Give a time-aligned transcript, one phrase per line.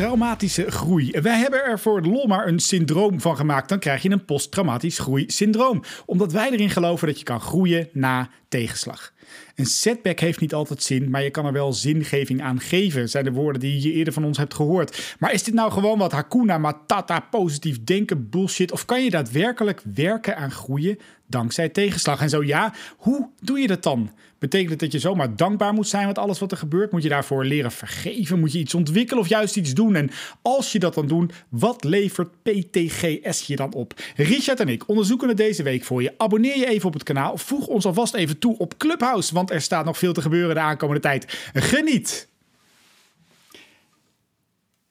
[0.00, 1.10] Posttraumatische groei.
[1.22, 3.68] Wij hebben er voor lol maar een syndroom van gemaakt.
[3.68, 5.82] Dan krijg je een posttraumatisch groeisyndroom.
[6.06, 9.12] Omdat wij erin geloven dat je kan groeien na tegenslag.
[9.54, 13.24] Een setback heeft niet altijd zin, maar je kan er wel zingeving aan geven, zijn
[13.24, 15.16] de woorden die je eerder van ons hebt gehoord.
[15.18, 18.72] Maar is dit nou gewoon wat Hakuna Matata, positief denken, bullshit?
[18.72, 22.20] Of kan je daadwerkelijk werken aan groeien dankzij tegenslag?
[22.20, 24.10] En zo ja, hoe doe je dat dan?
[24.40, 26.92] Betekent het dat je zomaar dankbaar moet zijn met alles wat er gebeurt?
[26.92, 28.38] Moet je daarvoor leren vergeven?
[28.38, 29.94] Moet je iets ontwikkelen of juist iets doen?
[29.94, 30.10] En
[30.42, 33.94] als je dat dan doet, wat levert PTGS je dan op?
[34.16, 36.14] Richard en ik onderzoeken het deze week voor je.
[36.16, 37.36] Abonneer je even op het kanaal.
[37.36, 40.60] Voeg ons alvast even toe op Clubhouse, want er staat nog veel te gebeuren de
[40.60, 41.50] aankomende tijd.
[41.54, 42.28] Geniet!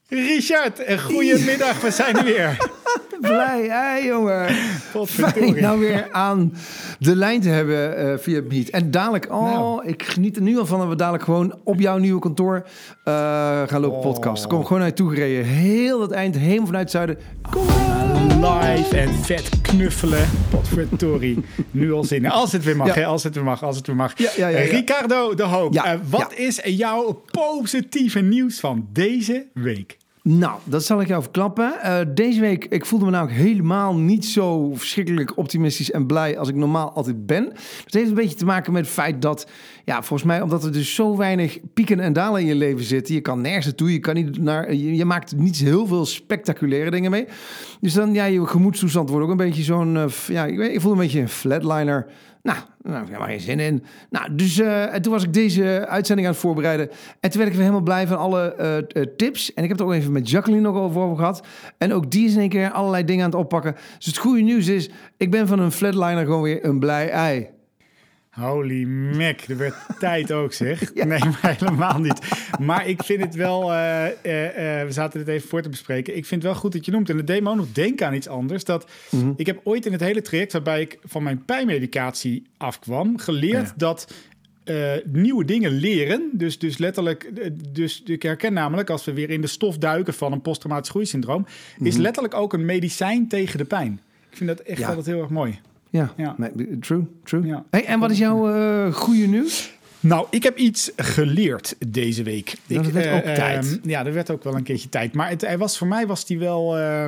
[0.07, 2.77] Richard, goedemiddag, we zijn er weer.
[3.21, 4.55] Blij, hè jongen.
[5.05, 6.53] Fijn nou weer aan
[6.99, 8.69] de lijn te hebben uh, via Meet.
[8.69, 9.87] En dadelijk, oh, nou.
[9.87, 12.63] ik geniet er nu al van dat we dadelijk gewoon op jouw nieuwe kantoor uh,
[13.67, 14.03] gaan lopen oh.
[14.03, 14.47] podcast.
[14.47, 15.45] Kom gewoon naar je toe gereden.
[15.45, 17.17] Heel het eind, helemaal vanuit het zuiden.
[17.49, 17.67] Kom
[18.45, 20.29] Live en vet knuffelen.
[20.49, 21.45] Potverdorie.
[21.71, 22.29] nu al zin.
[22.29, 23.05] Als het weer mag, hè?
[23.05, 24.17] Als het weer mag, als het weer mag.
[24.17, 29.97] Ja, ja, ja, Ricardo de Hoop, uh, wat is jouw positieve nieuws van deze week?
[30.31, 31.73] Nou, dat zal ik jou verklappen.
[31.83, 36.49] Uh, deze week, ik voelde me namelijk helemaal niet zo verschrikkelijk optimistisch en blij als
[36.49, 37.45] ik normaal altijd ben.
[37.83, 39.47] Dat heeft een beetje te maken met het feit dat,
[39.85, 43.13] ja, volgens mij, omdat er dus zo weinig pieken en dalen in je leven zitten.
[43.13, 47.11] Je kan nergens naartoe, je kan niet naar, je, maakt niet heel veel spectaculaire dingen
[47.11, 47.25] mee.
[47.81, 50.91] Dus dan, ja, je gemoedstoestand wordt ook een beetje zo'n, uh, ja, ik, ik voel
[50.91, 52.07] een beetje een flatliner.
[52.41, 53.83] Nou, nou, ik er geen zin in.
[54.09, 56.89] Nou, dus uh, toen was ik deze uitzending aan het voorbereiden.
[57.19, 58.55] En toen werd ik weer helemaal blij van alle
[58.93, 59.53] uh, tips.
[59.53, 61.43] En ik heb het ook even met Jacqueline nog over gehad.
[61.77, 63.75] En ook die is in keer allerlei dingen aan het oppakken.
[63.97, 67.47] Dus het goede nieuws is, ik ben van een flatliner gewoon weer een blij ei.
[68.39, 70.93] Holy mac, er werd tijd ook zeg.
[70.93, 72.19] Nee, maar helemaal niet.
[72.59, 76.17] Maar ik vind het wel, uh, uh, we zaten dit even voor te bespreken.
[76.17, 77.09] Ik vind het wel goed dat je noemt.
[77.09, 78.63] En het me ook nog denken aan iets anders.
[78.63, 79.31] Dat mhm.
[79.35, 84.13] ik heb ooit in het hele traject waarbij ik van mijn pijnmedicatie afkwam, geleerd dat
[84.65, 86.29] uh, nieuwe dingen leren.
[86.33, 87.31] Dus, dus letterlijk,
[87.69, 91.45] dus ik herken namelijk als we weer in de stof duiken van een posttraumatisch groeisyndroom,
[91.77, 92.03] mm is mhm.
[92.03, 94.01] letterlijk ook een medicijn tegen de pijn.
[94.29, 95.59] Ik vind dat echt altijd heel erg mooi.
[95.89, 96.35] Ja, ja.
[96.79, 97.45] true, true.
[97.45, 97.63] Ja.
[97.69, 99.77] Hey, en wat is jouw uh, goede nieuws?
[100.01, 102.55] Nou, ik heb iets geleerd deze week.
[102.67, 103.79] Dat ik, werd ook uh, tijd.
[103.83, 105.13] ja, er werd ook wel een keertje tijd.
[105.13, 107.05] Maar het, was, voor mij was die wel, uh,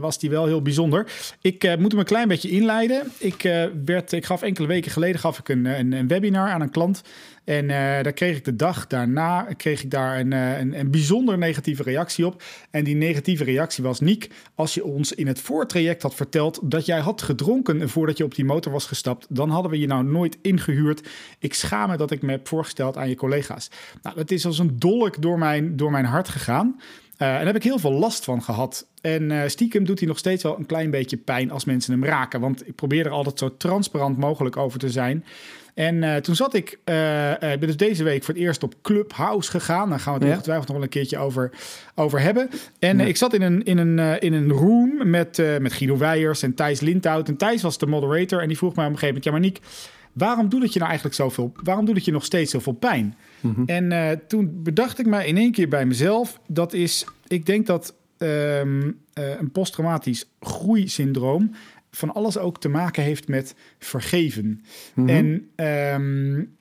[0.00, 1.12] was die wel heel bijzonder.
[1.40, 3.02] Ik moet hem een klein beetje inleiden.
[3.18, 3.42] Ik,
[3.84, 7.02] werd, ik gaf enkele weken geleden gaf ik een, een, een webinar aan een klant.
[7.46, 10.90] En uh, daar kreeg ik de dag daarna kreeg ik daar een, uh, een, een,
[10.90, 12.42] bijzonder negatieve reactie op.
[12.70, 16.86] En die negatieve reactie was: Niek, als je ons in het voortraject had verteld dat
[16.86, 20.04] jij had gedronken voordat je op die motor was gestapt, dan hadden we je nou
[20.04, 21.08] nooit ingehuurd.
[21.38, 23.70] Ik schaam me dat ik me heb voorgesteld aan je collega's.
[24.02, 26.76] Nou, dat is als een dolk door mijn, door mijn hart gegaan.
[27.18, 28.86] Uh, en daar heb ik heel veel last van gehad.
[29.00, 32.04] En uh, stiekem doet hij nog steeds wel een klein beetje pijn als mensen hem
[32.04, 32.40] raken.
[32.40, 35.24] Want ik probeer er altijd zo transparant mogelijk over te zijn.
[35.74, 36.78] En uh, toen zat ik, ik
[37.38, 39.88] ben dus deze week voor het eerst op Clubhouse gegaan.
[39.88, 40.32] Daar gaan we het ja.
[40.32, 41.50] ongetwijfeld nog wel een keertje over,
[41.94, 42.48] over hebben.
[42.78, 43.04] En ja.
[43.04, 46.80] ik zat in een, in een, in een room met, met Guido Weijers en Thijs
[46.80, 47.28] Lindhout.
[47.28, 49.24] En Thijs was de moderator en die vroeg mij op een gegeven moment...
[49.24, 51.52] Ja, maar Niek, waarom doet het je nou eigenlijk zoveel...
[51.62, 53.16] Waarom doet het je nog steeds zoveel pijn?
[53.46, 53.66] Mm -hmm.
[53.66, 56.40] En uh, toen bedacht ik mij in één keer bij mezelf...
[56.48, 61.50] Dat is, ik denk dat um, een posttraumatisch groeisyndroom
[61.90, 64.46] van alles ook te maken heeft met vergeven.
[64.94, 65.08] Mm -hmm.
[65.56, 66.56] En um,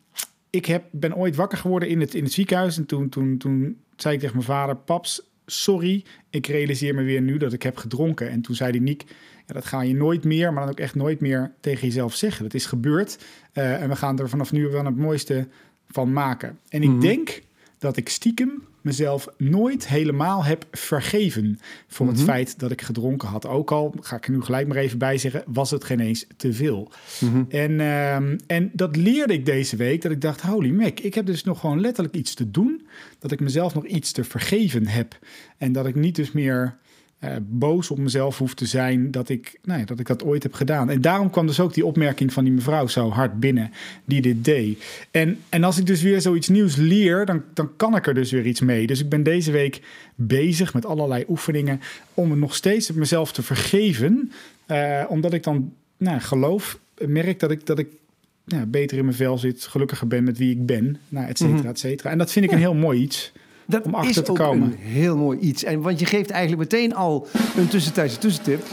[0.49, 2.77] ik heb, ben ooit wakker geworden in het, in het ziekenhuis.
[2.77, 7.21] En toen, toen, toen zei ik tegen mijn vader: Paps, sorry, ik realiseer me weer
[7.21, 8.29] nu dat ik heb gedronken.
[8.29, 9.03] En toen zei hij: Niek,
[9.45, 12.43] ja, dat ga je nooit meer, maar dan ook echt nooit meer tegen jezelf zeggen.
[12.43, 13.25] Dat is gebeurd.
[13.53, 15.47] Uh, en we gaan er vanaf nu wel het mooiste
[15.95, 16.59] van maken.
[16.69, 17.01] En ik mm -hmm.
[17.01, 17.41] denk
[17.77, 22.33] dat ik stiekem mezelf nooit helemaal heb vergeven voor het mm -hmm.
[22.33, 23.45] feit dat ik gedronken had.
[23.45, 26.25] Ook al, ga ik er nu gelijk maar even bij zeggen, was het geen eens
[26.37, 26.91] te veel.
[27.19, 27.45] Mm -hmm.
[27.49, 28.15] en, uh,
[28.47, 31.59] en dat leerde ik deze week, dat ik dacht, holy mac, ik heb dus nog
[31.59, 32.87] gewoon letterlijk iets te doen.
[33.19, 35.19] Dat ik mezelf nog iets te vergeven heb.
[35.57, 36.77] En dat ik niet dus meer
[37.23, 40.43] uh, boos op mezelf hoef te zijn dat ik, nou ja, dat ik dat ooit
[40.43, 40.89] heb gedaan.
[40.89, 43.71] En daarom kwam dus ook die opmerking van die mevrouw zo hard binnen
[44.05, 45.07] die dit deed.
[45.11, 48.31] En, en als ik dus weer zoiets nieuws leer, dan, dan kan ik er dus
[48.31, 48.87] weer iets mee.
[48.87, 49.81] Dus ik ben deze week
[50.15, 51.81] bezig met allerlei oefeningen
[52.13, 54.31] om nog steeds mezelf te vergeven.
[54.67, 57.87] Uh, omdat ik dan nou, geloof, merk dat ik, dat ik
[58.45, 61.69] ja, beter in mijn vel zit, gelukkiger ben met wie ik ben, nou, et cetera,
[61.69, 62.09] et cetera.
[62.09, 63.31] En dat vind ik een heel mooi iets.
[63.65, 64.71] Dat om achter is te ook komen.
[64.71, 65.63] een heel mooi iets.
[65.63, 67.27] En, want je geeft eigenlijk meteen al
[67.57, 68.63] een tussentijdse tussentip.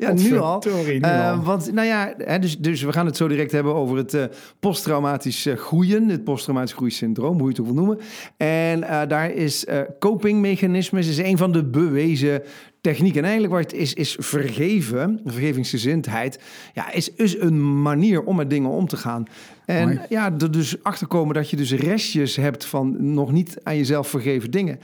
[0.00, 0.52] Ja, nu al.
[0.58, 1.42] Potverdorie, nu Eh, al.
[1.42, 4.24] want, nou ja, hè, dus, dus we gaan het zo direct hebben over het eh,
[4.60, 6.08] posttraumatisch groeien.
[6.08, 7.98] Het posttraumatisch groeisyndroom, hoe je het ook wil noemen.
[8.36, 9.66] En eh, daar is
[9.98, 12.42] copingmechanismes is een van de bewezen
[12.80, 13.18] technieken.
[13.18, 16.40] En eigenlijk wat het is, is vergeven, vergevingsgezindheid,
[16.74, 19.24] ja, is, is een manier om met dingen om te gaan.
[19.66, 20.00] En Mooi.
[20.08, 24.50] ja, er dus achterkomen dat je dus restjes hebt van nog niet aan jezelf vergeven
[24.50, 24.78] dingen.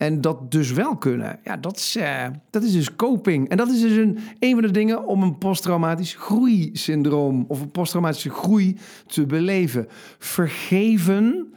[0.00, 1.38] En dat dus wel kunnen.
[1.44, 3.48] Ja, dat is, eh, dat is dus coping.
[3.48, 7.70] En dat is dus een, een van de dingen om een posttraumatisch groeisyndroom of een
[7.70, 9.86] posttraumatische groei te beleven.
[10.18, 11.54] Vergeven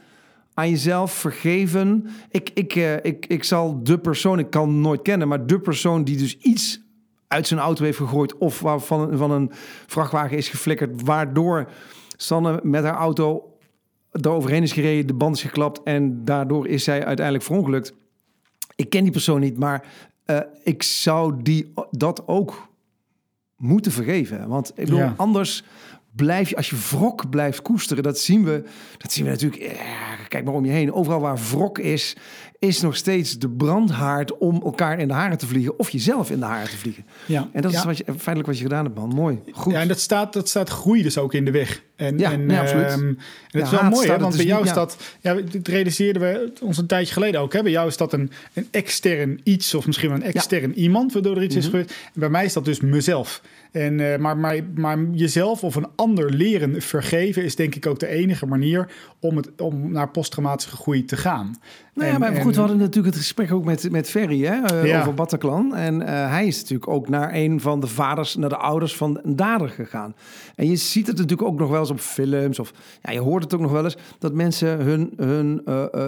[0.54, 2.06] aan jezelf, vergeven.
[2.28, 6.04] Ik, ik, eh, ik, ik zal de persoon, ik kan nooit kennen, maar de persoon
[6.04, 6.80] die dus iets
[7.28, 9.50] uit zijn auto heeft gegooid of waarvan van een
[9.86, 11.70] vrachtwagen is geflikkerd, waardoor
[12.16, 13.56] Sanne met haar auto
[14.10, 17.94] eroverheen is gereden, de band is geklapt en daardoor is zij uiteindelijk verongelukt.
[18.76, 19.86] Ik ken die persoon niet, maar
[20.24, 22.68] eh, ik zou die dat ook
[23.56, 24.48] moeten vergeven.
[24.48, 25.14] Want ik bedoel, Ja.
[25.16, 25.64] anders
[26.16, 28.62] blijf je, als je wrok blijft koesteren, dat zien we,
[28.98, 30.92] dat zien we natuurlijk, ja, kijk maar om je heen.
[30.92, 32.16] Overal waar wrok is,
[32.58, 36.38] is nog steeds de brandhaard om elkaar in de haren te vliegen of jezelf in
[36.38, 37.04] de haren te vliegen.
[37.26, 37.48] Ja.
[37.52, 37.86] En dat is Ja.
[37.86, 39.08] wat je, feitelijk wat je gedaan hebt, man.
[39.14, 39.40] Mooi.
[39.52, 39.72] Goed.
[39.72, 41.82] Ja, en dat staat, dat staat groei dus ook in de weg.
[41.96, 42.84] En, Ja, en, ja, absoluut.
[42.86, 43.16] ehm, en
[43.50, 44.96] het is Ja, wel mooi, hè, want bij jou niet, is dat...
[45.20, 47.52] Ja, dit realiseerden we ons een tijdje geleden ook.
[47.52, 47.62] Hè?
[47.62, 51.12] Bij jou is dat een, een extern iets of misschien wel een extern iemand...
[51.12, 51.64] waardoor er iets Mhm.
[51.64, 51.90] is gebeurd.
[51.90, 53.42] En bij mij is dat dus mezelf.
[53.74, 57.44] En, eh, maar, maar, maar jezelf of een ander leren vergeven...
[57.44, 58.90] is denk ik ook de enige manier
[59.20, 61.54] om, het, om naar posttraumatische groei te gaan.
[61.94, 64.44] Nou ja, En- maar en- goed, we hadden natuurlijk het gesprek ook met, met Ferry
[64.44, 65.00] hè, eh, Ja.
[65.00, 65.74] over Bataclan.
[65.74, 69.20] En eh, hij is natuurlijk ook naar een van de vaders, naar de ouders van
[69.22, 70.14] een dader gegaan.
[70.56, 72.72] En je ziet het natuurlijk ook nog wel eens op films, of
[73.02, 75.62] ja, je hoort het ook nog wel eens, dat mensen hun, hun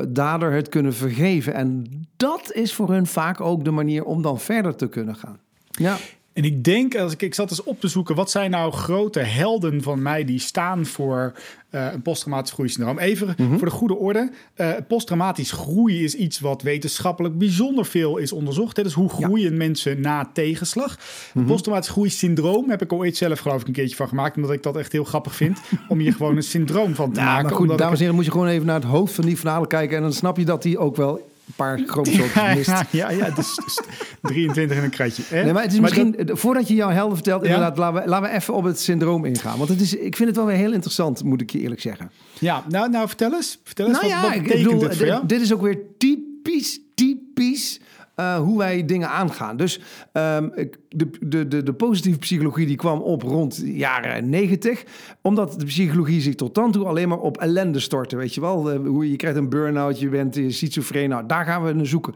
[0.09, 1.55] dader het kunnen vergeven.
[1.55, 1.85] En
[2.17, 5.39] dat is voor hun vaak ook de manier om dan verder te kunnen gaan.
[5.71, 5.97] Ja,
[6.37, 9.21] En ik denk, als ik, ik zat eens op te zoeken, wat zijn nou grote
[9.21, 11.33] helden van mij die staan voor
[11.71, 12.99] eh, een posttraumatisch groeisyndroom?
[12.99, 13.57] Even Mhm.
[13.57, 14.31] voor de goede orde.
[14.55, 18.77] eh posttraumatisch groei is iets wat wetenschappelijk bijzonder veel is onderzocht.
[18.77, 18.83] Hè?
[18.83, 20.99] Dus hoe groeien mensen na tegenslag?
[21.35, 21.47] Mhm.
[21.47, 24.77] Posttraumatisch groeisyndroom heb ik ooit zelf geloof ik een keertje van gemaakt, omdat ik dat
[24.77, 27.43] echt heel grappig vind om hier gewoon een syndroom van te ja maken.
[27.45, 29.69] maar goed, dames en heren, moet je gewoon even naar het hoofd van die verhalen
[29.69, 29.97] kijken.
[29.97, 32.69] En dan snap je dat die ook wel een paar chromosomen ja, mist.
[32.69, 33.81] ja, ja, ja, dus, dus
[34.21, 35.23] 23 in een kratje.
[35.27, 35.45] Hè?
[35.45, 37.47] Nee, maar het is Maar misschien, voordat je jouw helden vertelt, Ja?
[37.55, 39.59] inderdaad, laten we, laten we even op het syndroom ingaan.
[39.59, 42.11] Want het is, ik vind het wel weer heel interessant, moet ik je eerlijk zeggen.
[42.39, 43.59] Ja, nou, nou vertel eens.
[43.65, 45.27] Vertel eens, nou wat, ja, wat ik betekent bedoel, het voor jou?
[45.27, 47.81] dit is ook weer typisch, typisch
[48.17, 49.57] eh, hoe wij dingen aangaan.
[49.57, 49.81] Dus
[50.13, 50.49] ehm,
[50.89, 54.85] de, de, de, de positieve psychologie die kwam op rond de jaren negentig.
[55.23, 58.17] Omdat de psychologie zich tot dan toe alleen maar op ellende stortte.
[58.17, 61.09] Weet je wel, hoe je krijgt een burn-out, je bent schizofreen.
[61.09, 62.15] Nou, daar gaan we naar zoeken.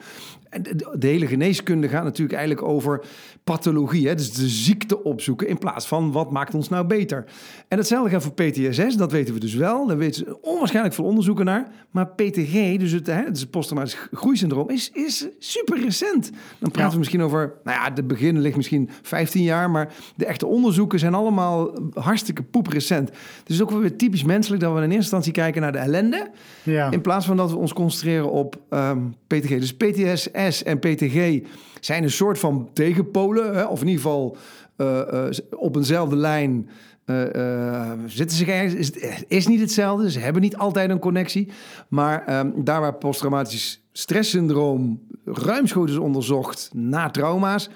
[0.51, 3.01] En de, de hele geneeskunde gaat natuurlijk eigenlijk over
[3.45, 4.09] pathologie.
[4.09, 4.15] Hè?
[4.15, 7.25] Dus de ziekte opzoeken in plaats van wat maakt ons nou beter.
[7.69, 9.87] En hetzelfde gaat voor PTSS, dat weten we dus wel.
[9.87, 11.69] Daar weten ze onwaarschijnlijk veel onderzoeken naar.
[11.91, 16.31] Maar PTG, dus het, hè, het is het posttraumatisch groeisyndroom, is, is super recent.
[16.59, 16.91] Dan praten Ja.
[16.91, 20.99] we misschien over, nou ja, de begin ligt misschien 15 jaar, maar de echte onderzoeken
[20.99, 23.09] zijn allemaal hartstikke poeprecent.
[23.09, 25.73] Dus het is ook wel weer typisch menselijk dat we in eerste instantie kijken naar
[25.73, 26.31] de ellende.
[26.63, 26.91] Ja.
[26.91, 29.49] In plaats van dat we ons concentreren op ehm, PTG.
[29.49, 31.43] Dus PTSS en PTG
[31.81, 33.55] zijn een soort van tegenpolen.
[33.55, 33.65] Hè?
[33.65, 34.37] Of in ieder geval
[34.77, 36.69] eh, eh, op eenzelfde lijn
[37.05, 38.75] eh, zitten ze ergens.
[38.75, 38.91] Is,
[39.29, 40.11] is niet hetzelfde.
[40.11, 41.49] Ze hebben niet altijd een connectie.
[41.89, 47.71] Maar ehm, daar waar posttraumatisch stresssyndroom ruimschoots is onderzocht na trauma's...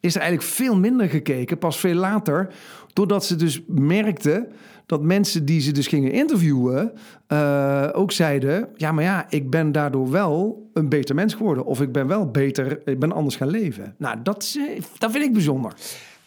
[0.00, 2.54] is er eigenlijk veel minder gekeken, pas veel later...
[2.92, 4.46] doordat ze dus merkten
[4.88, 6.92] dat mensen die ze dus gingen interviewen
[7.26, 11.80] eh, ook zeiden: ja, maar ja, ik ben daardoor wel een beter mens geworden, of
[11.80, 13.94] ik ben wel beter, ik ben anders gaan leven.
[13.98, 15.72] Nou, dat, is, eh, dat vind ik bijzonder.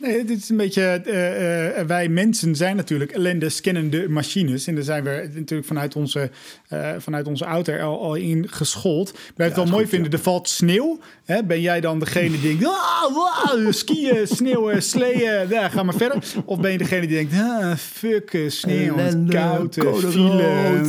[0.01, 0.81] Nee, dit is een beetje.
[0.83, 4.67] eh, eh, wij mensen zijn natuurlijk ellende scannende machines.
[4.67, 6.29] En daar zijn we natuurlijk vanuit onze,
[6.67, 9.11] eh, vanuit onze auto al, al in geschoold.
[9.35, 10.11] Blijf het wel mooi goed, vinden.
[10.11, 10.99] Er valt sneeuw.
[11.25, 11.43] Hè?
[11.43, 12.65] Ben jij dan degene die denkt.
[12.65, 15.49] Ah, wow, skiën, sneeuwen, sleeën.
[15.49, 16.23] Ja, ga maar verder.
[16.45, 17.33] Of ben je degene die denkt.
[17.33, 20.15] Ah, fuck, eh, sneeuw, Ellende, koud, eh.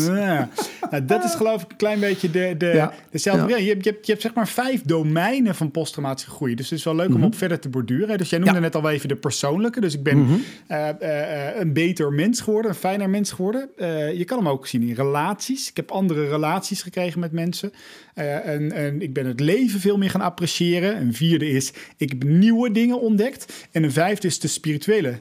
[0.06, 0.48] Ja.
[0.90, 2.92] Nou, dat is geloof ik een klein beetje de, de, Ja.
[3.10, 3.42] dezelfde.
[3.48, 3.56] Ja.
[3.56, 3.62] Ja.
[3.62, 6.54] Je, hebt, je, hebt, je hebt zeg maar vijf domeinen van posttraumatische groei.
[6.54, 8.18] Dus het is wel leuk om op verder te borduren.
[8.18, 8.62] Dus jij noemde Mhm.
[8.62, 8.68] Ja.
[8.72, 9.80] net al even even de persoonlijke.
[9.80, 10.32] Dus ik ben Mhm.
[10.66, 13.68] eh, eh, eh, een beter mens geworden, een fijner mens geworden.
[14.16, 15.68] Je kan hem ook zien in relaties.
[15.70, 17.72] Ik heb andere relaties gekregen met mensen.
[18.14, 20.96] En, en ik ben het leven veel meer gaan appreciëren.
[21.00, 23.66] Een vierde is, ik heb nieuwe dingen ontdekt.
[23.70, 25.20] En een vijfde is de spirituele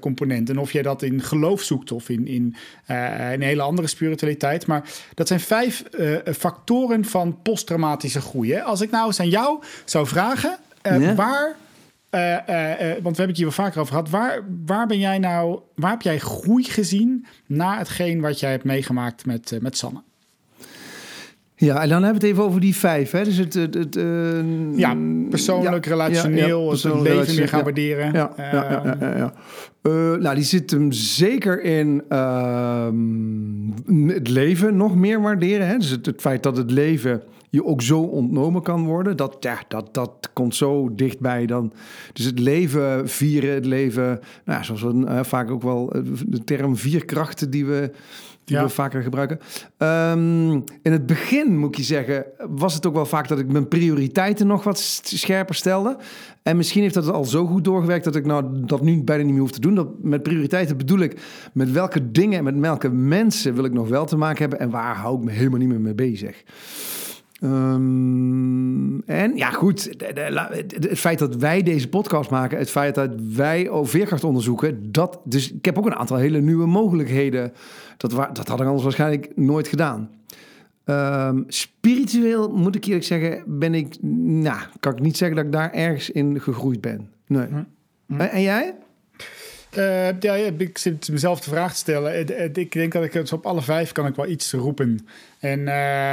[0.00, 0.50] component.
[0.50, 2.56] En of jij dat in geloof zoekt of in, in
[2.86, 4.66] een hele andere spiritualiteit.
[4.66, 4.84] Maar
[5.14, 5.82] dat zijn vijf
[6.38, 8.52] factoren van posttraumatische groei.
[8.52, 8.62] Hè?
[8.62, 11.14] Als ik nou eens aan jou zou vragen, Ja.
[11.14, 11.56] waar...
[12.10, 14.10] eh, eh, eh, want we hebben het hier wel vaker over gehad.
[14.10, 18.64] Waar, waar ben jij nou, waar heb jij groei gezien na hetgeen wat jij hebt
[18.64, 20.02] meegemaakt met, met Sanne?
[21.54, 23.10] Ja, en dan hebben we het even over die vijf.
[23.10, 23.24] Hè?
[23.24, 23.94] Dus het, het, het,
[24.74, 24.96] Ja,
[25.30, 28.12] persoonlijk, ja, relationeel, ja, het persoonlijk, leven meer gaan waarderen.
[28.12, 29.32] Ja, ja,
[30.18, 35.66] nou, die zit hem zeker in ehm, het leven nog meer waarderen.
[35.66, 35.78] Hè?
[35.78, 39.58] Dus het, het feit dat het leven je ook zo ontnomen kan worden, dat, ja,
[39.68, 41.72] dat, dat komt zo dichtbij dan.
[42.12, 44.04] Dus het leven vieren, het leven,
[44.44, 47.90] nou, ja, zoals we eh, vaak ook wel eh, de term vierkrachten die we
[48.48, 48.62] die Ja.
[48.62, 49.38] we vaker gebruiken.
[49.76, 50.50] Ehm,
[50.82, 53.68] in het begin, moet ik je zeggen, was het ook wel vaak dat ik mijn
[53.68, 55.96] prioriteiten nog wat scherper stelde.
[56.42, 59.32] En misschien heeft dat al zo goed doorgewerkt dat ik nou dat nu bijna niet
[59.32, 59.74] meer hoef te doen.
[59.74, 61.20] Dat met prioriteiten bedoel ik
[61.52, 64.70] met welke dingen en met welke mensen wil ik nog wel te maken hebben en
[64.70, 66.42] waar hou ik me helemaal niet meer mee bezig.
[67.38, 69.94] Ehm, en ja, goed,
[70.68, 75.20] het feit dat wij deze podcast maken, het feit dat wij over veerkracht onderzoeken, dat,
[75.24, 77.52] dus ik heb ook een aantal hele nieuwe mogelijkheden.
[77.96, 80.10] Dat, dat had ik anders waarschijnlijk nooit gedaan.
[80.84, 85.52] Ehm, spiritueel moet ik eerlijk zeggen, ben ik, nou, kan ik niet zeggen dat ik
[85.52, 87.10] daar ergens in gegroeid ben.
[87.26, 87.46] Nee.
[88.08, 88.74] En, en jij?
[89.70, 92.16] Eh, ja, ik zit mezelf de vraag te stellen.
[92.16, 95.06] Het- het- Ik denk dat ik het op alle vijf kan ik wel iets roepen.
[95.38, 95.64] En, eh,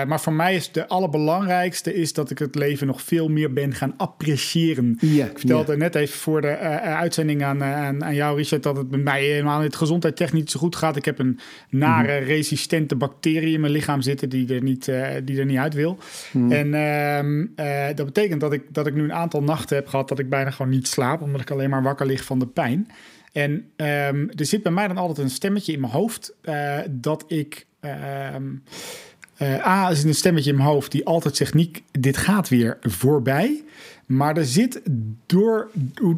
[0.07, 3.73] maar voor mij is de allerbelangrijkste is dat ik het leven nog veel meer ben
[3.73, 4.97] gaan appreciëren.
[5.01, 8.77] Ja, Ik vertelde net even voor de eh, uitzending aan, aan, aan jou, Richard, dat
[8.77, 10.95] het met mij helemaal niet gezondheidstechnisch niet zo goed gaat.
[10.95, 14.91] Ik heb een nare resistente bacterie in mijn lichaam zitten die er niet,
[15.23, 15.97] die er niet uit wil.
[16.51, 20.07] En ehm, eh, dat betekent dat ik, dat ik nu een aantal nachten heb gehad
[20.09, 22.87] dat ik bijna gewoon niet slaap, omdat ik alleen maar wakker lig van de pijn.
[23.35, 27.23] En ehm, er zit bij mij dan altijd een stemmetje in mijn hoofd eh, dat
[27.27, 27.65] ik.
[27.79, 28.43] ehm,
[29.37, 32.77] eh, A is een stemmetje in mijn hoofd die altijd zegt: Niek, dit gaat weer
[32.81, 33.63] voorbij.
[34.05, 34.81] Maar er zit
[35.25, 35.69] door,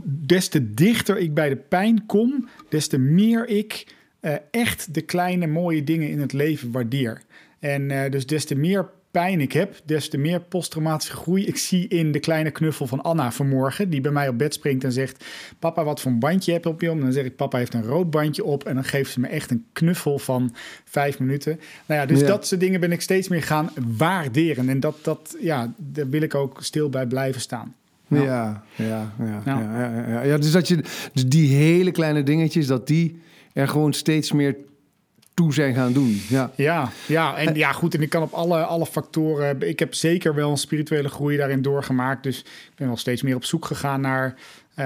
[0.03, 5.01] des te dichter ik bij de pijn kom, des te meer ik eh, echt de
[5.01, 7.21] kleine mooie dingen in het leven waardeer.
[7.59, 11.87] En dus des te meer pijn ik heb, des te meer posttraumatische groei ik zie
[11.87, 15.25] in de kleine knuffel van Anna vanmorgen, die bij mij op bed springt en zegt:
[15.59, 16.97] Papa, wat voor een bandje heb je op je om?
[16.97, 18.63] En dan zeg ik: Papa heeft een rood bandje op.
[18.63, 20.53] En dan geeft ze me echt een knuffel van
[20.85, 21.59] vijf minuten.
[21.85, 22.27] Nou ja, dus Ja.
[22.27, 24.69] dat soort dingen ben ik steeds meer gaan waarderen.
[24.69, 27.75] En dat, dat, ja, daar wil ik ook stil bij blijven staan.
[28.07, 29.13] Ja, ja, ja.
[29.19, 29.59] ja, Ja.
[29.59, 30.21] ja, ja, ja.
[30.23, 30.75] Ja, dus dat je
[31.13, 33.19] dus die hele kleine dingetjes, dat die
[33.53, 34.55] er gewoon steeds meer
[35.37, 36.21] toe zijn gaan doen.
[36.29, 36.51] Ja.
[36.55, 37.95] Ja, ja, en ja, goed.
[37.95, 39.61] En ik kan op alle, alle factoren.
[39.69, 42.23] Ik heb zeker wel een spirituele groei daarin doorgemaakt.
[42.23, 44.35] Dus ik ben wel steeds meer op zoek gegaan naar.
[44.77, 44.85] Eh,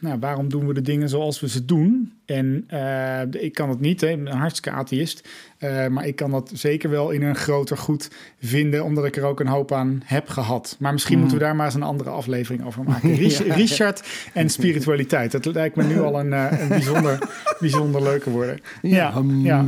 [0.00, 2.12] nou, waarom doen we de dingen zoals we ze doen?
[2.26, 5.28] En eh, ik kan het niet, hè, ik ben een hartstikke atheïst.
[5.58, 8.10] eh, maar ik kan dat zeker wel in een groter goed
[8.40, 10.76] vinden, omdat ik er ook een hoop aan heb gehad.
[10.78, 13.14] Maar misschien moeten we daar maar eens een andere aflevering over maken.
[13.24, 13.54] Ja.
[13.54, 15.32] Richard en spiritualiteit.
[15.32, 17.18] Dat lijkt me nu al een, eh, een bijzonder,
[17.60, 18.60] bijzonder leuke worden.
[18.82, 19.40] Ja, Hmm.
[19.44, 19.64] ja.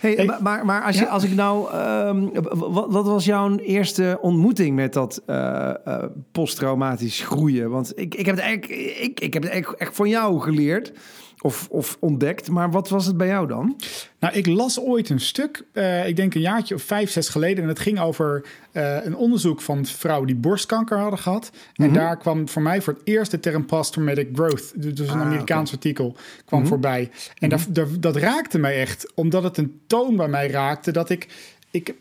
[0.00, 1.70] Hey, Hey, maar- maar, als, je, als ik nou...
[1.72, 2.26] ehm,
[2.58, 5.22] wat, wat was jouw eerste ontmoeting met dat
[6.32, 7.70] posttraumatisch groeien?
[7.70, 8.72] Want ik, ik heb het eigenlijk,
[9.04, 10.92] ik, ik heb het echt van jou geleerd.
[11.40, 12.50] Of, of ontdekt.
[12.50, 13.76] Maar wat was het bij jou dan?
[14.20, 17.62] Nou, ik las ooit een stuk, eh, ik denk een jaartje of vijf, zes geleden.
[17.62, 21.50] En het ging over eh, een onderzoek van vrouwen die borstkanker hadden gehad.
[21.74, 21.94] En Mhm.
[21.94, 24.72] daar kwam voor mij voor het eerst de term post-traumatic growth.
[24.76, 26.68] Dus een Ah, Amerikaans artikel kwam Mhm.
[26.68, 27.10] voorbij.
[27.38, 31.10] En daar- daar- dat raakte mij echt, omdat het een toon bij mij raakte dat
[31.10, 31.28] ik...
[31.70, 31.94] ik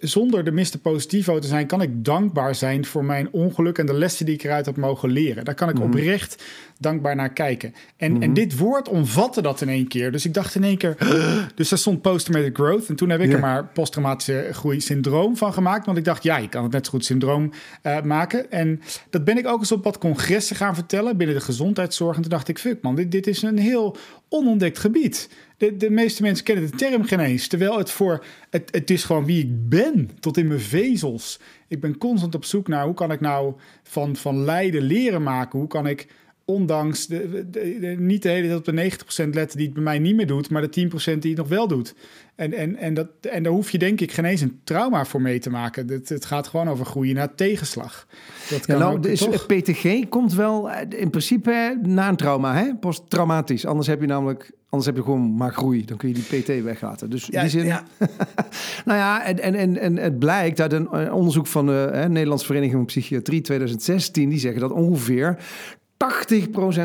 [0.00, 0.78] zonder de Mr.
[0.82, 4.42] Positivo te zijn, kan ik dankbaar zijn voor mijn ongeluk en de lessen die ik
[4.42, 5.44] eruit heb mogen leren.
[5.44, 6.42] Daar kan ik oprecht
[6.78, 7.74] dankbaar naar kijken.
[7.96, 10.12] En, en dit woord omvatte dat in één keer.
[10.12, 10.96] Dus ik dacht in één keer,
[11.54, 12.88] dus daar stond post-traumatic growth.
[12.88, 15.86] En toen heb ik er maar posttraumatische groei syndroom van gemaakt.
[15.86, 17.52] Want ik dacht, ja, je kan het net zo goed syndroom
[17.82, 18.50] eh, maken.
[18.50, 22.16] En dat ben ik ook eens op wat congressen gaan vertellen binnen de gezondheidszorg.
[22.16, 23.96] En toen dacht ik, fuck man, dit, dit is een heel
[24.28, 25.28] onontdekt gebied.
[25.62, 27.46] De, de meeste mensen kennen de term geen eens.
[27.46, 31.40] Terwijl het voor, het, het is gewoon wie ik ben, tot in mijn vezels.
[31.68, 35.58] Ik ben constant op zoek naar hoe kan ik nou van, van lijden leren maken?
[35.58, 36.06] Hoe kan ik
[36.52, 39.82] ondanks de, de- de- niet de hele tijd op de 90% letten die het bij
[39.84, 41.94] mij niet meer doet, maar de 10% die het nog wel doet.
[42.34, 45.20] En, en, en, dat, en daar hoef je denk ik geen eens een trauma voor
[45.22, 45.88] mee te maken.
[45.88, 48.06] Het, het gaat gewoon over groeien naar tegenslag.
[48.50, 49.46] Dat Ja, kan nou, ook, dus toch?
[49.46, 52.74] PTG komt wel eh, in principe na een trauma, hè?
[52.74, 53.66] posttraumatisch.
[53.66, 55.84] Anders heb je namelijk, anders heb je gewoon maar groei.
[55.84, 57.10] Dan kun je die PT weglaten.
[57.10, 57.84] Dus in Ja, die zin, ja.
[58.84, 62.08] nou ja, en, en, en, en het blijkt uit een eh, onderzoek van de hè,
[62.08, 65.81] Nederlandse Vereniging van Psychiatrie 2016, die zeggen dat ongeveer 80%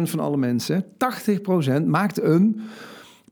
[0.10, 0.86] van alle mensen,
[1.82, 2.62] 80% maakt een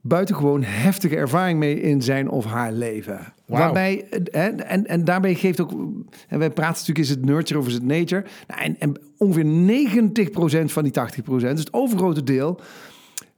[0.00, 3.32] buitengewoon heftige ervaring mee in zijn of haar leven.
[3.46, 5.70] Waarbij, hè, en, en daarbij geeft ook,
[6.28, 8.24] en wij praten natuurlijk, is het nurture of is het nature?
[8.46, 9.44] Nou, en, en ongeveer
[10.64, 12.60] 90% van die 80%, dus het overgrote deel,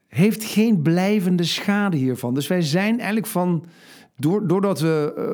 [0.09, 2.35] heeft geen blijvende schade hiervan.
[2.35, 3.65] Dus wij zijn eigenlijk van,
[4.19, 5.25] doordat we eh,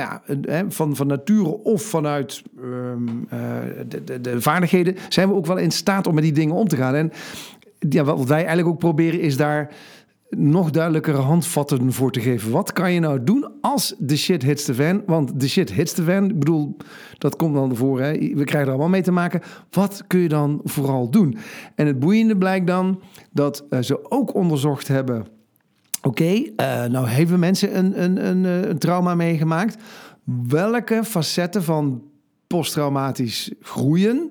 [0.00, 3.38] nou ja, van, van nature of vanuit ehm, eh,
[3.88, 6.68] de, de, de vaardigheden, zijn we ook wel in staat om met die dingen om
[6.68, 6.94] te gaan.
[6.94, 7.12] En
[7.88, 9.74] ja, wat wij eigenlijk ook proberen is daar
[10.36, 12.50] nog duidelijkere handvatten voor te geven.
[12.50, 15.02] Wat kan je nou doen als de shit hits the fan?
[15.06, 16.76] Want de shit hits the fan, ik bedoel,
[17.18, 18.00] dat komt dan voor.
[18.00, 18.12] Hè?
[18.12, 19.40] We krijgen er allemaal mee te maken.
[19.70, 21.36] Wat kun je dan vooral doen?
[21.74, 25.26] En het boeiende blijkt dan dat eh, ze ook onderzocht hebben...
[26.02, 29.82] Oké, eh, nou hebben mensen een, een, een, eh, een trauma meegemaakt.
[30.48, 32.02] Welke facetten van
[32.46, 34.30] posttraumatisch groeien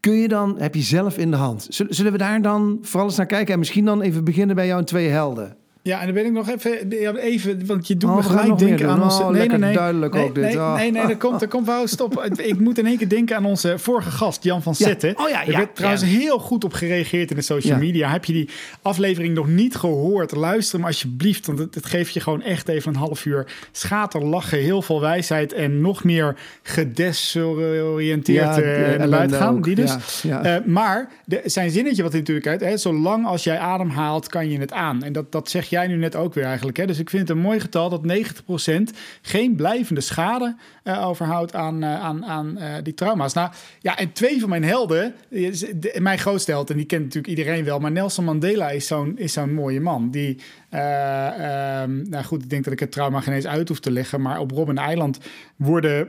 [0.00, 1.66] kun je dan, heb je zelf in de hand?
[1.68, 3.52] Zullen, we daar dan vooral eens naar kijken?
[3.52, 5.56] En misschien dan even beginnen bij jouw twee helden.
[5.82, 8.58] Ja, en dan ben ik nog even, ja, even want je doet Oh, me gelijk
[8.58, 9.22] denken aan onze...
[9.22, 10.44] Oh, lekker duidelijk nee, ook dit.
[10.44, 10.74] Nee, Oh.
[10.74, 12.24] nee, nee, dat komt, dat komt wel stop.
[12.52, 14.86] ik moet in één keer denken aan onze vorige gast, Jan van Ja.
[14.86, 15.18] Zetten.
[15.18, 16.08] Oh ja, Er ja, werd trouwens ja.
[16.08, 17.78] heel goed op gereageerd in de social Ja.
[17.80, 18.10] media.
[18.10, 18.48] Heb je die
[18.82, 20.36] aflevering nog niet gehoord?
[20.36, 24.58] Luister hem alsjeblieft, want het, het geeft je gewoon echt even een half uur schaterlachen,
[24.58, 29.62] heel veel wijsheid en nog meer gedesoriënteerd ellende buiten gaan.
[29.62, 30.24] Die dus.
[30.24, 34.28] Eh, maar de, zijn zinnetje wat hij natuurlijk uit, hè, zolang als jij adem haalt,
[34.28, 35.02] kan je het aan.
[35.02, 36.76] En dat, dat zeg jij nu net ook weer eigenlijk.
[36.76, 36.86] Hè?
[36.86, 41.82] Dus ik vind het een mooi getal dat 90% geen blijvende schade eh, overhoudt aan,
[41.82, 43.32] eh, aan, aan eh, die trauma's.
[43.32, 43.50] Nou
[43.80, 47.78] ja, en twee van mijn helden, de- mijn grootste en die kent natuurlijk iedereen wel,
[47.78, 50.10] maar Nelson Mandela is zo'n zo'n mooie man.
[50.10, 53.80] Die, eh, ehm, nou goed, ik denk dat ik het trauma geen eens uit hoef
[53.80, 55.18] te leggen, maar op Robben Eiland
[55.56, 56.08] worden,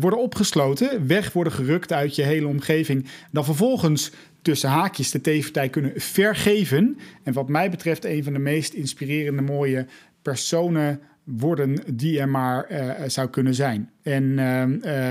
[0.00, 3.06] worden opgesloten, weg worden gerukt uit je hele omgeving.
[3.30, 4.10] Dan vervolgens
[4.42, 6.98] tussen haakjes de tegenpartij kunnen vergeven.
[7.22, 9.86] En wat mij betreft een van de meest inspirerende mooie
[10.22, 13.90] personen worden die er maar eh, zou kunnen zijn.
[14.02, 14.62] En, eh,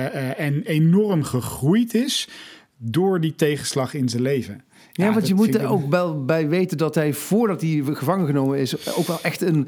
[0.06, 2.30] eh, en enorm gegroeid is
[2.78, 4.64] door die tegenslag in zijn leven.
[4.92, 8.58] Ja, want je moet er ook wel bij weten dat hij, voordat hij gevangen genomen
[8.58, 9.68] is, ook wel echt een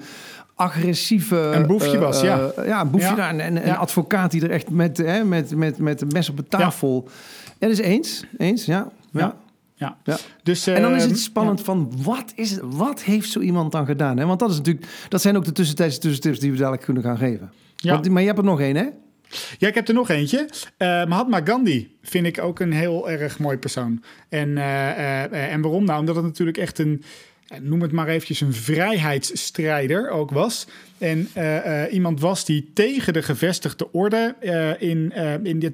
[0.55, 1.35] agressieve...
[1.35, 2.51] Een boefje was, ja.
[2.65, 3.15] ja, een boefje.
[3.15, 3.29] Ja.
[3.29, 3.75] en en een Ja.
[3.75, 7.09] advocaat die er echt met, hè, met, met, met een mes op de tafel...
[7.59, 8.23] Ja, dus eens.
[8.37, 8.91] Eens, ja.
[9.11, 9.35] ja.
[10.03, 10.17] Ja.
[10.43, 13.71] Dus, En dan is ehm, het spannend van wat, is het, wat heeft zo iemand
[13.71, 14.17] dan gedaan?
[14.17, 14.25] Hè?
[14.25, 17.17] Want dat is natuurlijk, dat zijn ook de tussentijdse tussentips die we dadelijk kunnen gaan
[17.17, 17.51] geven.
[17.75, 17.93] Ja.
[17.93, 18.85] Want, maar je hebt er nog één, hè?
[19.57, 20.49] Ja, ik heb er nog eentje.
[20.77, 24.03] Eh, Mahatma Gandhi vind ik ook een heel erg mooi persoon.
[24.29, 25.99] En, eh, eh, en waarom nou?
[25.99, 27.03] Omdat het natuurlijk echt een,
[27.61, 30.67] noem het maar eventjes, een vrijheidsstrijder ook was.
[30.97, 31.27] En
[31.91, 34.35] iemand was die tegen de gevestigde orde
[34.79, 35.13] in,
[35.43, 35.73] in dit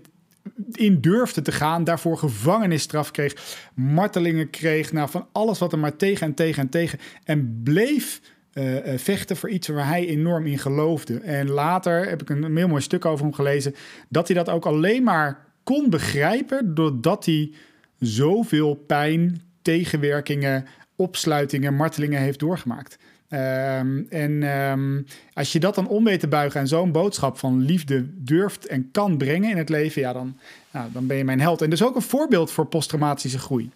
[0.72, 3.36] in durfde te gaan, daarvoor gevangenisstraf kreeg,
[3.74, 7.00] martelingen kreeg, nou, van alles wat er maar tegen en tegen en tegen.
[7.24, 8.22] En bleef
[8.54, 11.20] eh, eh, vechten voor iets waar hij enorm in geloofde.
[11.20, 13.76] En later heb ik een, een heel mooi stuk over hem gelezen,
[14.10, 17.52] dat hij dat ook alleen maar kon begrijpen, doordat hij
[18.00, 22.98] zoveel pijn, tegenwerkingen, opsluitingen, martelingen heeft doorgemaakt.
[23.30, 25.02] Ehm, en ehm,
[25.34, 28.90] als je dat dan om weet te buigen en zo'n boodschap van liefde durft en
[28.92, 30.38] kan brengen in het leven, ja, dan,
[30.72, 31.62] nou, dan ben je mijn held.
[31.62, 33.70] En dus ook een voorbeeld voor posttraumatische groei.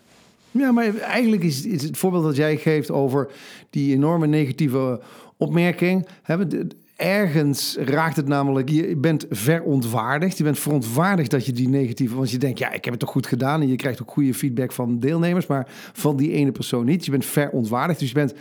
[0.51, 3.31] Ja, maar eigenlijk is, het voorbeeld dat jij geeft over
[3.69, 5.01] die enorme negatieve
[5.37, 6.07] opmerking.
[6.21, 6.59] Hè, eh,
[6.95, 10.37] ergens raakt het namelijk, je bent verontwaardigd.
[10.37, 13.11] Je bent verontwaardigd dat je die negatieve, want je denkt, ja, ik heb het toch
[13.11, 13.61] goed gedaan.
[13.61, 17.05] En je krijgt ook goede feedback van deelnemers, maar van die ene persoon niet.
[17.05, 18.33] Je bent verontwaardigd, dus je bent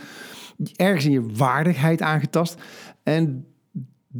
[0.75, 2.61] ergens in je waardigheid aangetast.
[3.03, 3.45] En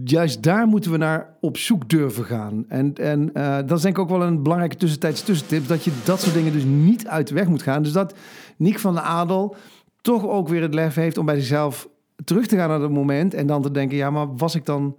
[0.04, 2.66] juist daar moeten we naar op zoek durven gaan.
[2.68, 5.68] En, en eh, dat is denk ik ook wel een belangrijke tussentijdse tussentip...
[5.68, 7.84] dat je dat soort dingen dus niet uit de weg moet gaan.
[7.84, 8.16] Dus dat
[8.58, 9.56] Niek van de Adel
[10.02, 11.18] toch ook weer het lef heeft...
[11.18, 11.90] om bij zichzelf
[12.24, 13.34] terug te gaan naar dat moment...
[13.34, 14.96] en dan te denken, ja, maar was ik dan...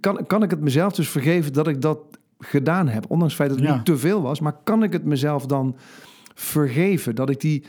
[0.00, 1.98] Kan, kan ik het mezelf dus vergeven dat ik dat
[2.38, 3.04] gedaan heb?
[3.08, 3.74] Ondanks het feit dat het Ja.
[3.74, 4.40] niet te veel was.
[4.40, 5.76] Maar kan ik het mezelf dan
[6.34, 7.14] vergeven?
[7.14, 7.64] Dat ik die...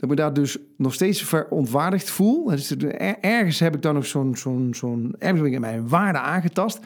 [0.00, 2.44] Dat ik me daar dus nog steeds verontwaardigd voel.
[2.44, 2.76] Dus
[3.20, 4.36] ergens heb ik dan nog zo'n...
[4.36, 6.78] zo'n zo'n ergens ben ik in mijn waarde aangetast.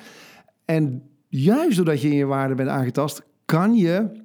[0.64, 3.22] En juist doordat je in je waarde bent aangetast...
[3.44, 4.22] kan je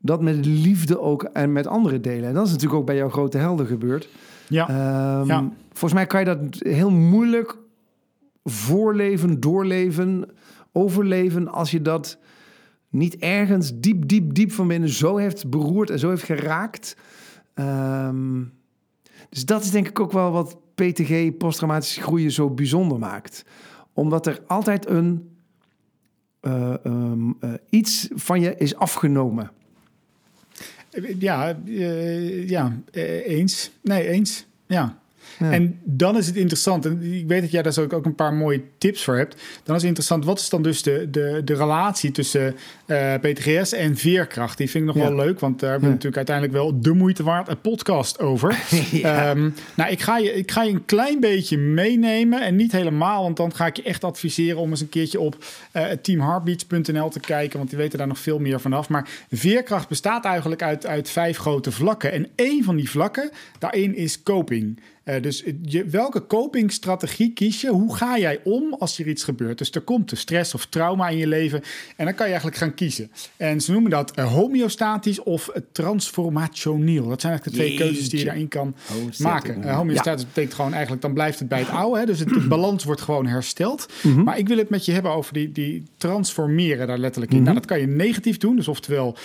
[0.00, 2.28] dat met liefde ook en met anderen delen.
[2.28, 4.08] En dat is natuurlijk ook bij jouw grote helden gebeurd.
[4.48, 4.68] Ja.
[4.68, 5.50] Ehm, Ja.
[5.68, 7.58] Volgens mij kan je dat heel moeilijk
[8.44, 10.28] voorleven, doorleven,
[10.72, 12.18] overleven als je dat
[12.90, 16.96] niet ergens diep, diep, diep van binnen zo heeft beroerd en zo heeft geraakt.
[17.58, 18.42] Ehm,
[19.28, 23.44] dus dat is denk ik ook wel wat PTG, posttraumatisch groeien, zo bijzonder maakt.
[23.92, 25.36] Omdat er altijd een
[26.40, 29.50] eh, ehm, eh, iets van je is afgenomen.
[31.18, 33.70] Ja, eh, ja eens.
[33.80, 34.46] Nee, eens.
[34.66, 34.98] Ja.
[35.38, 35.52] Ja.
[35.52, 38.34] En dan is het interessant, en ik weet dat jij daar zo ook een paar
[38.34, 39.34] mooie tips voor hebt.
[39.64, 43.72] Dan is het interessant, wat is dan dus de, de, de relatie tussen eh, PTGS
[43.72, 44.58] en veerkracht?
[44.58, 45.08] Die vind ik nog Ja.
[45.14, 48.58] wel leuk, want daar hebben we natuurlijk uiteindelijk wel de moeite waard een podcast over.
[49.02, 53.22] Ehm, nou, ik ga, je, ik ga je een klein beetje meenemen en niet helemaal,
[53.22, 55.36] want dan ga ik je echt adviseren om eens een keertje op
[56.02, 58.88] teamheartbeats.nl te kijken, want die weten daar nog veel meer vanaf.
[58.88, 62.12] Maar veerkracht bestaat eigenlijk uit, uit vijf grote vlakken.
[62.12, 64.80] En één van die vlakken, daarin is coping.
[65.08, 67.68] Eh, dus je, welke copingstrategie kies je?
[67.70, 69.58] Hoe ga jij om als er iets gebeurt?
[69.58, 71.62] Dus er komt de stress of trauma in je leven
[71.96, 73.10] en dan kan je eigenlijk gaan kiezen.
[73.36, 77.08] En ze noemen dat eh, homeostatisch of transformationeel.
[77.08, 77.84] Dat zijn eigenlijk de twee Jeetje.
[77.84, 78.74] keuzes die je daarin kan
[79.18, 79.62] maken.
[79.64, 81.98] Eh, homeostatisch betekent gewoon eigenlijk, dan blijft het bij het oude.
[81.98, 82.06] Hè?
[82.06, 83.86] Dus het, de balans wordt gewoon hersteld.
[84.02, 84.22] Mhm.
[84.22, 87.40] Maar ik wil het met je hebben over die, die transformeren daar letterlijk Mhm.
[87.40, 87.46] in.
[87.46, 88.56] Nou, dat kan je negatief doen.
[88.56, 89.16] Dus oftewel,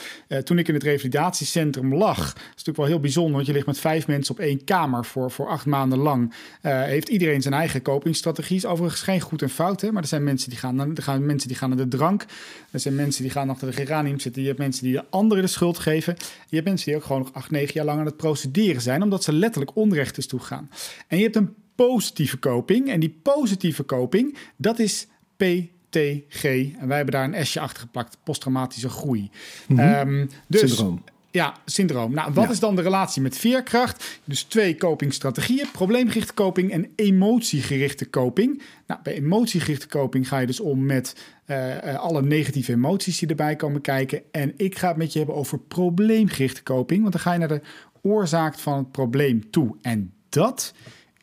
[0.44, 3.80] toen ik in het revalidatiecentrum lag, is natuurlijk wel heel bijzonder, want je ligt met
[3.80, 6.34] vijf mensen op één kamer voor, voor acht maanden lang.
[6.62, 8.66] Eh, heeft iedereen zijn eigen copingstrategies.
[8.66, 9.92] Overigens geen goed en fout, hè?
[9.92, 12.26] maar er zijn mensen die gaan, naar, er gaan mensen die gaan naar de drank.
[12.72, 14.42] Er zijn mensen die gaan achter de geranium zitten.
[14.42, 16.16] Je hebt mensen die de anderen de schuld geven.
[16.48, 19.04] Je hebt mensen die ook gewoon nog acht, negen jaar lang aan het procederen zijn,
[19.04, 20.70] omdat ze letterlijk onrecht is toegaan.
[21.08, 22.90] En je hebt een positieve coping.
[22.90, 25.08] En die positieve coping, dat is
[25.38, 26.44] PTG.
[26.44, 28.18] En wij hebben daar een S'je achter geplakt.
[28.24, 29.30] Posttraumatische groei.
[29.68, 31.04] Ehm, dus, Syndroom.
[31.34, 32.14] Ja, syndroom.
[32.14, 32.50] Nou, wat Ja.
[32.50, 34.20] is dan de relatie met veerkracht?
[34.24, 35.66] Dus twee copingstrategieën.
[35.72, 38.62] Probleemgerichte coping en emotiegerichte coping.
[38.88, 41.16] Nou, bij emotiegerichte coping ga je dus om met
[41.46, 44.22] eh, eh, alle negatieve emoties die erbij komen kijken.
[44.32, 47.02] En ik ga het met je hebben over probleemgerichte coping.
[47.02, 47.62] Want dan ga je naar de
[48.02, 49.76] oorzaak van het probleem toe.
[49.82, 50.74] En dat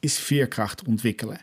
[0.01, 1.41] is veerkracht ontwikkelen.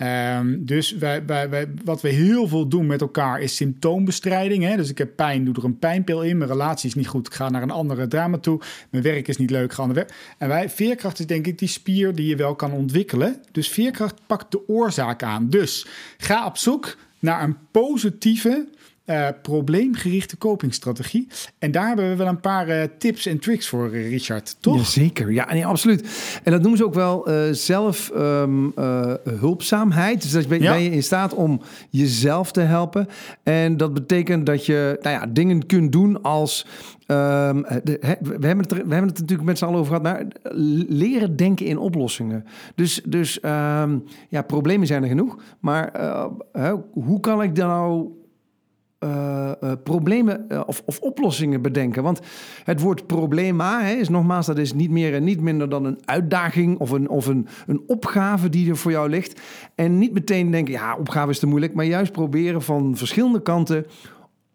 [0.00, 4.64] Ehm, dus wij, wij, wij, wat we heel veel doen met elkaar is symptoombestrijding.
[4.64, 4.76] Hè?
[4.76, 6.38] Dus ik heb pijn, doe er een pijnpil in.
[6.38, 8.60] Mijn relatie is niet goed, ik ga naar een andere drama toe.
[8.90, 10.14] Mijn werk is niet leuk, ga naar werk.
[10.38, 13.40] En wij, veerkracht is denk ik die spier die je wel kan ontwikkelen.
[13.52, 15.48] Dus veerkracht pakt de oorzaak aan.
[15.48, 15.86] Dus
[16.18, 18.68] ga op zoek naar een positieve,
[19.10, 21.28] eh, probleemgerichte copingstrategie.
[21.58, 24.56] En daar hebben we wel een paar eh, tips en tricks voor, eh, Richard.
[24.60, 24.76] Toch?
[24.76, 26.08] Jazeker, ja, nee, absoluut.
[26.44, 29.14] En dat noemen ze ook wel eh zelf ehm, eh.
[30.18, 30.72] Dus dat ben, Ja.
[30.72, 33.08] ben je in staat om jezelf te helpen.
[33.42, 36.66] En dat betekent dat je nou ja, dingen kunt doen als...
[37.06, 40.02] ehm, de, we, hebben het er, we hebben het natuurlijk met z'n allen over gehad,
[40.02, 40.26] maar
[40.88, 42.44] leren denken in oplossingen.
[42.74, 45.38] Dus, dus ehm, ja, problemen zijn er genoeg.
[45.60, 45.92] Maar
[46.92, 48.18] hoe kan ik dan nou
[49.00, 52.02] eh, eh, problemen eh, of, of oplossingen bedenken.
[52.02, 52.20] Want
[52.64, 55.98] het woord problema hè, is nogmaals, dat is niet meer en niet minder dan een
[56.04, 59.40] uitdaging of een, of een, een opgave die er voor jou ligt.
[59.74, 63.86] En niet meteen denken, ja, opgave is te moeilijk, maar juist proberen van verschillende kanten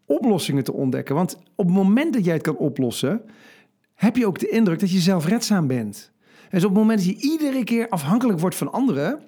[0.05, 1.15] oplossingen te ontdekken.
[1.15, 3.21] Want op het moment dat jij het kan oplossen,
[3.93, 6.11] heb je ook de indruk dat je zelfredzaam bent.
[6.41, 9.19] En dus op het moment dat je iedere keer afhankelijk wordt van anderen,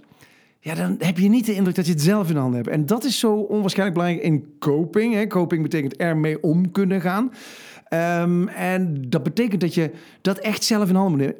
[0.59, 2.69] ja, dan heb je niet de indruk dat je het zelf in handen hebt.
[2.69, 5.13] En dat is zo onwaarschijnlijk belangrijk in coping.
[5.13, 5.27] Hè.
[5.27, 7.31] Coping betekent ermee om kunnen gaan.
[7.87, 9.91] Ehm, en dat betekent dat je
[10.21, 11.35] dat echt zelf in handen moet.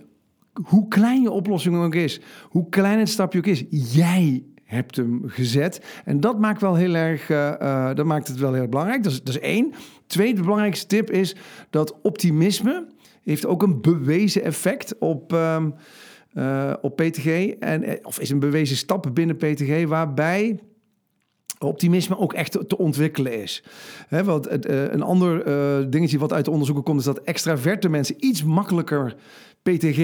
[0.67, 5.21] Hoe klein je oplossing ook is, hoe klein het stapje ook is, jij hebt hem
[5.25, 6.01] gezet.
[6.05, 9.03] En dat maakt, wel heel erg, eh, eh, dat maakt het wel heel erg belangrijk.
[9.03, 9.73] Dat is, dat is één.
[10.07, 11.35] Tweede belangrijkste tip is
[11.69, 12.87] dat optimisme
[13.23, 15.33] heeft ook een bewezen effect op...
[15.33, 15.69] ehm,
[16.37, 17.47] uh, op PTG.
[17.59, 20.59] En, of is een bewezen stap binnen PTG waarbij
[21.59, 23.63] optimisme ook echt te, ontwikkelen is.
[24.07, 25.43] Hè, want het, uh, een ander
[25.89, 26.99] dingetje wat uit de onderzoeken komt...
[26.99, 29.15] is dat extraverte mensen iets makkelijker
[29.61, 29.97] PTG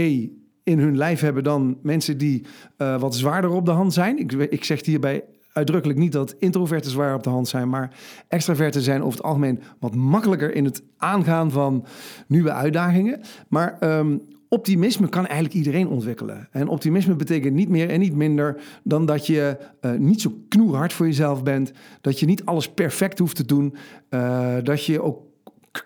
[0.63, 1.43] in hun lijf hebben...
[1.43, 2.45] dan mensen die
[2.77, 4.19] wat zwaarder op de hand zijn.
[4.19, 7.69] Ik, ik zeg hierbij uitdrukkelijk niet dat introverten zwaar op de hand zijn...
[7.69, 7.95] maar
[8.27, 10.55] extraverten zijn over het algemeen wat makkelijker...
[10.55, 11.85] in het aangaan van
[12.27, 13.21] nieuwe uitdagingen.
[13.47, 13.77] Maar...
[13.81, 14.21] Um,
[14.53, 16.47] optimisme kan eigenlijk iedereen ontwikkelen.
[16.51, 20.93] En optimisme betekent niet meer en niet minder dan dat je uh, niet zo knoerhard
[20.93, 21.71] voor jezelf bent.
[22.01, 23.75] Dat je niet alles perfect hoeft te doen.
[24.09, 25.21] Uh, dat je ook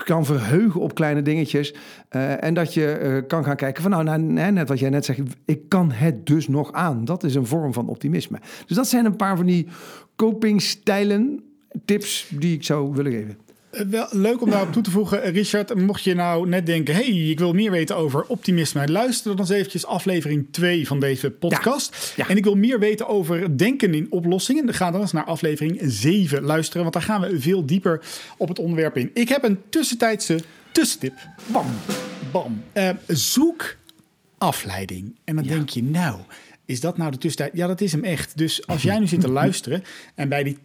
[0.05, 1.73] kan verheugen op kleine dingetjes.
[2.11, 5.19] Uh, en dat je kan gaan kijken van nou, nou, net wat jij net zegt,
[5.45, 7.05] ik kan het dus nog aan.
[7.05, 8.39] Dat is een vorm van optimisme.
[8.65, 9.67] Dus dat zijn een paar van die
[10.15, 11.43] copingstijlen,
[11.85, 13.46] tips die ik zou willen geven.
[13.77, 15.75] Eh, wel leuk om daarop toe te voegen, eh, Richard.
[15.75, 19.49] Mocht je nou net denken: hey, ik wil meer weten over optimisme, luister dan eens
[19.49, 22.13] eventjes aflevering 2 van deze podcast.
[22.15, 22.27] Ja.
[22.27, 24.65] En ik wil meer weten over denken in oplossingen.
[24.65, 28.01] Dan ga dan eens naar aflevering 7 luisteren, want daar gaan we veel dieper
[28.37, 29.11] op het onderwerp in.
[29.13, 30.39] Ik heb een tussentijdse
[30.71, 31.13] tussentip.
[31.45, 31.65] Bam,
[32.31, 32.63] bam.
[32.73, 33.75] Eh, zoek
[34.37, 35.15] afleiding.
[35.23, 36.19] En dan denk je, nou,
[36.67, 37.57] is dat nou de tussentijd?
[37.57, 38.37] Ja, dat is hem echt.
[38.37, 39.83] Dus als jij nu zit te luisteren
[40.15, 40.59] en bij die 80%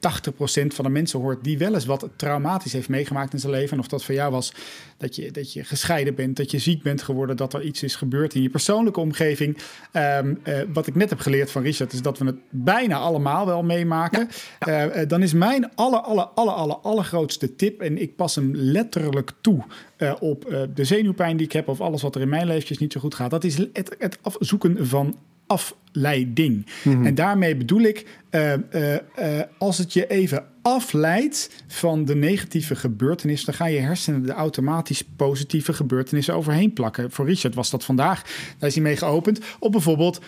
[0.66, 3.78] van de mensen hoort die wel eens wat traumatisch heeft meegemaakt in zijn leven, en
[3.78, 4.52] of dat voor jou was
[4.96, 7.96] dat je, dat je gescheiden bent, dat je ziek bent geworden, dat er iets is
[7.96, 9.58] gebeurd in je persoonlijke omgeving.
[9.92, 13.46] Ehm, eh, wat ik net heb geleerd van Richard is dat we het bijna allemaal
[13.46, 14.28] wel meemaken.
[14.58, 18.50] Eh, eh, dan is mijn aller, aller, aller, aller, allergrootste tip, en ik pas hem
[18.54, 19.64] letterlijk toe
[20.20, 23.00] op de zenuwpijn die ik heb of alles wat er in mijn leventjes niet zo
[23.00, 23.30] goed gaat.
[23.30, 26.66] Dat is het, het afzoeken van afleiding.
[26.84, 32.74] En daarmee bedoel ik, eh, eh, eh, als het je even afleidt van de negatieve
[32.74, 37.10] gebeurtenis, dan gaan je hersenen er automatisch positieve gebeurtenissen overheen plakken.
[37.10, 38.22] Voor Richard was dat vandaag,
[38.58, 40.20] daar is hij mee geopend, op bijvoorbeeld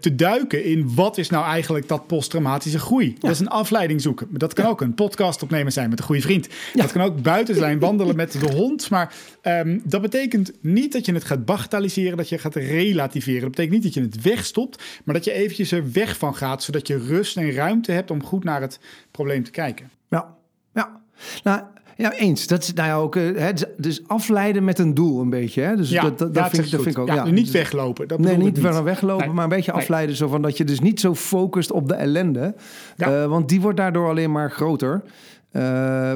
[0.00, 3.16] te duiken in wat is nou eigenlijk dat posttraumatische groei.
[3.18, 4.28] Dat is een afleiding zoeken.
[4.30, 6.48] Dat kan ook een podcast opnemen zijn met een goede vriend.
[6.74, 8.90] Dat kan ook buiten zijn, wandelen met de hond.
[8.90, 13.40] Maar ehm, dat betekent niet dat je het gaat bagatelliseren, dat je gaat relativeren.
[13.40, 16.62] Dat betekent niet dat je het wegstopt, maar dat je eventjes er weg van gaat,
[16.62, 19.90] zodat je rust en ruimte hebt om goed naar het probleem te kijken.
[20.08, 20.34] Ja,
[20.74, 21.00] ja.
[21.42, 21.60] Nou,
[21.96, 22.46] ja, eens.
[22.46, 25.62] Dat is nou ja, ook, eh, hè, dus afleiden met een doel een beetje.
[25.62, 25.76] Hè?
[25.76, 27.08] Dus Ja, dat, dat, ja, vind, ik, dat vind ik ook.
[27.08, 28.08] Ja, Ja, niet Dus- weglopen.
[28.08, 29.34] Dat Nee, niet verder weglopen, Nee.
[29.34, 29.80] maar een beetje Nee.
[29.80, 30.16] afleiden.
[30.16, 32.54] Zo van dat je dus niet zo focust op de ellende.
[32.96, 35.02] Eh, want die wordt daardoor alleen maar groter.
[35.50, 35.62] Eh,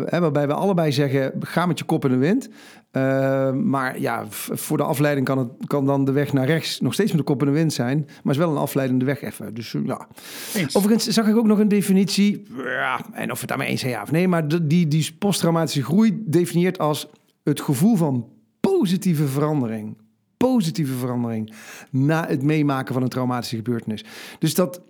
[0.05, 2.49] hè, waarbij we allebei zeggen, ga met je kop in de wind.
[2.91, 6.93] Eh, maar ja, voor de afleiding kan, het, kan dan de weg naar rechts nog
[6.93, 8.09] steeds met de kop in de wind zijn.
[8.23, 9.55] Maar is wel een afleidende weg even.
[9.55, 10.07] Dus eh, ja.
[10.55, 10.77] Eens.
[10.77, 12.43] Overigens zag ik ook nog een definitie.
[12.65, 14.29] Ja, en of we het daarmee eens zijn, ja of nee.
[14.29, 17.09] Maar de- die, die posttraumatische groei definieert als
[17.43, 18.29] het gevoel van
[18.61, 19.97] positieve verandering.
[20.37, 21.53] Positieve verandering
[21.91, 24.05] na het meemaken van een traumatische gebeurtenis.
[24.39, 24.81] Dus dat,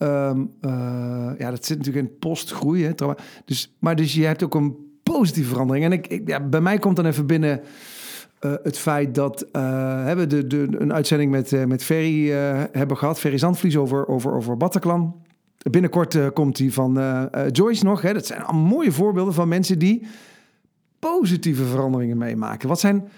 [0.00, 2.84] ehm, eh, ja, dat zit natuurlijk in postgroei.
[2.84, 2.92] Hè.
[3.44, 5.84] Dus, maar dus je hebt ook een positieve verandering.
[5.84, 7.60] En ik, ik, ja, bij mij komt dan even binnen
[8.38, 12.30] eh, het feit dat uh, hebben de, de, een uitzending met, met Ferry
[12.72, 13.20] hebben gehad.
[13.20, 15.14] Ferry Zandvlies over, over, over Bataclan.
[15.70, 16.92] Binnenkort komt die van
[17.50, 18.02] Joyce nog.
[18.02, 18.12] Hè.
[18.12, 20.06] Dat zijn allemaal mooie voorbeelden van mensen die
[20.98, 22.68] positieve veranderingen meemaken.
[22.68, 23.08] Wat zijn,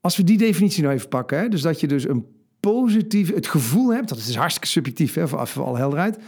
[0.00, 2.35] als we die definitie nou even pakken, hè, dus dat je dus een
[2.72, 6.18] positief, het gevoel hebt, dat is dus hartstikke subjectief, hè, voor, voor alle helderheid.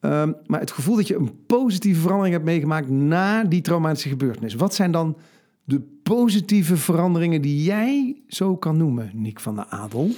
[0.00, 4.54] Um, maar het gevoel dat je een positieve verandering hebt meegemaakt na die traumatische gebeurtenis.
[4.54, 5.16] Wat zijn dan
[5.64, 10.10] de positieve veranderingen die jij zo kan noemen, Nick van der Adel?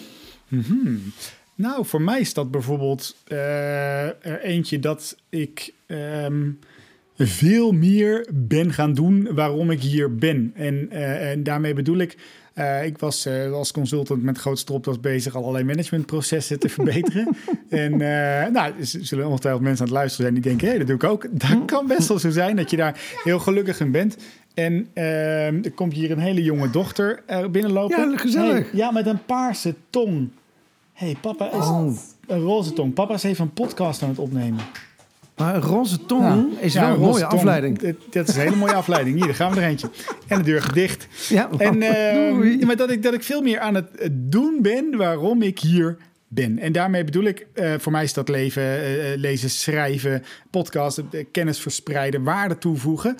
[0.48, 1.00] Mm-hmm.
[1.54, 6.58] Nou, voor mij is dat bijvoorbeeld uh, er eentje dat ik um,
[7.16, 10.52] veel meer ben gaan doen waarom ik hier ben.
[10.54, 12.16] En, uh, en daarmee bedoel ik,
[12.59, 17.37] uh, ik was uh, als consultant met groot stropdas bezig allerlei managementprocessen te verbeteren.
[17.69, 17.99] en uh,
[18.47, 20.97] nou, er zullen ongetwijfeld mensen aan het luisteren zijn die denken, hé, hey, dat doe
[20.97, 21.27] ik ook.
[21.49, 24.16] Dat kan best wel zo zijn dat je daar heel gelukkig in bent.
[24.55, 28.11] En er komt hier een hele jonge dochter binnenlopen.
[28.11, 28.53] Ja, gezellig.
[28.53, 30.29] Hey, ja, met een paarse tong.
[30.92, 31.97] Hé, hey, papa is Oh.
[32.27, 32.95] een roze tong.
[32.95, 34.61] Papa is even een podcast aan het opnemen.
[35.37, 37.33] Maar een roze tong is ja, wel een mooie tong.
[37.33, 37.79] afleiding.
[37.79, 39.16] Dat, dat, is een hele mooie afleiding.
[39.16, 39.90] Hier, daar gaan we er eentje.
[40.27, 41.07] En de deur gaat dicht.
[41.29, 45.42] Ja, en, uh, maar dat ik, dat ik veel meer aan het doen ben waarom
[45.42, 45.96] ik hier
[46.37, 51.59] En daarmee bedoel ik, uh, voor mij is dat leven, uh, lezen, schrijven, podcasten, kennis
[51.59, 53.16] verspreiden, waarde toevoegen.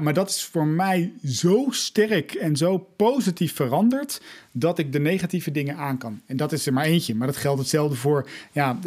[0.00, 4.20] Maar dat is voor mij zo sterk en zo positief veranderd
[4.52, 6.20] dat ik de negatieve dingen aan kan.
[6.26, 7.14] En dat is er maar eentje.
[7.14, 8.78] Maar dat geldt hetzelfde voor ja,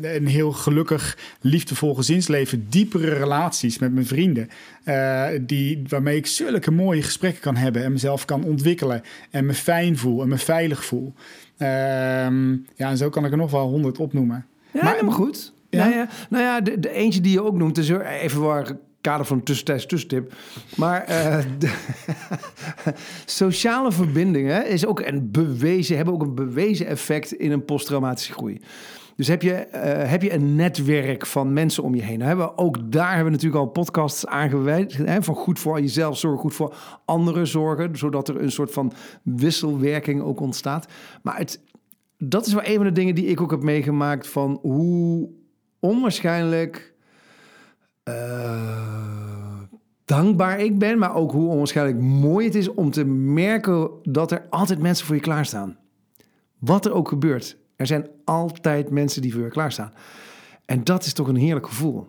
[0.00, 4.48] een heel gelukkig, liefdevol gezinsleven, diepere relaties met mijn vrienden,
[5.46, 9.98] die, waarmee ik zulke mooie gesprekken kan hebben en mezelf kan ontwikkelen en me fijn
[9.98, 11.14] voel en me veilig voel.
[11.58, 14.46] Um, ja, en zo kan ik er nog wel honderd opnoemen.
[14.70, 15.52] Ja, maar, maar goed.
[15.70, 15.84] Ja?
[15.84, 19.26] Nou ja, nou ja de, de, eentje die je ook noemt, is even waar kader
[19.26, 20.32] van tussentijds tussentip.
[20.76, 21.72] Maar uh, de,
[23.24, 28.60] sociale verbindingen is ook een bewezen, hebben ook een bewezen effect in een posttraumatische groei.
[29.18, 32.18] Dus heb je, uh, heb je een netwerk van mensen om je heen.
[32.18, 34.96] Nou hebben ook daar hebben we natuurlijk al podcasts aangeweid.
[34.96, 37.96] Hè, van goed voor jezelf zorgen, goed voor anderen zorgen.
[37.96, 40.86] Zodat er een soort van wisselwerking ook ontstaat.
[41.22, 41.60] Maar het,
[42.18, 44.28] dat is wel een van de dingen die ik ook heb meegemaakt.
[44.28, 45.28] Van hoe
[45.80, 46.94] onwaarschijnlijk
[48.04, 49.60] uh,
[50.04, 50.98] dankbaar ik ben.
[50.98, 55.14] Maar ook hoe onwaarschijnlijk mooi het is om te merken dat er altijd mensen voor
[55.14, 55.76] je klaarstaan.
[56.58, 57.57] Wat er ook gebeurt.
[57.78, 59.92] Er zijn altijd mensen die voor je klaarstaan.
[60.64, 62.06] En dat is toch een heerlijk gevoel.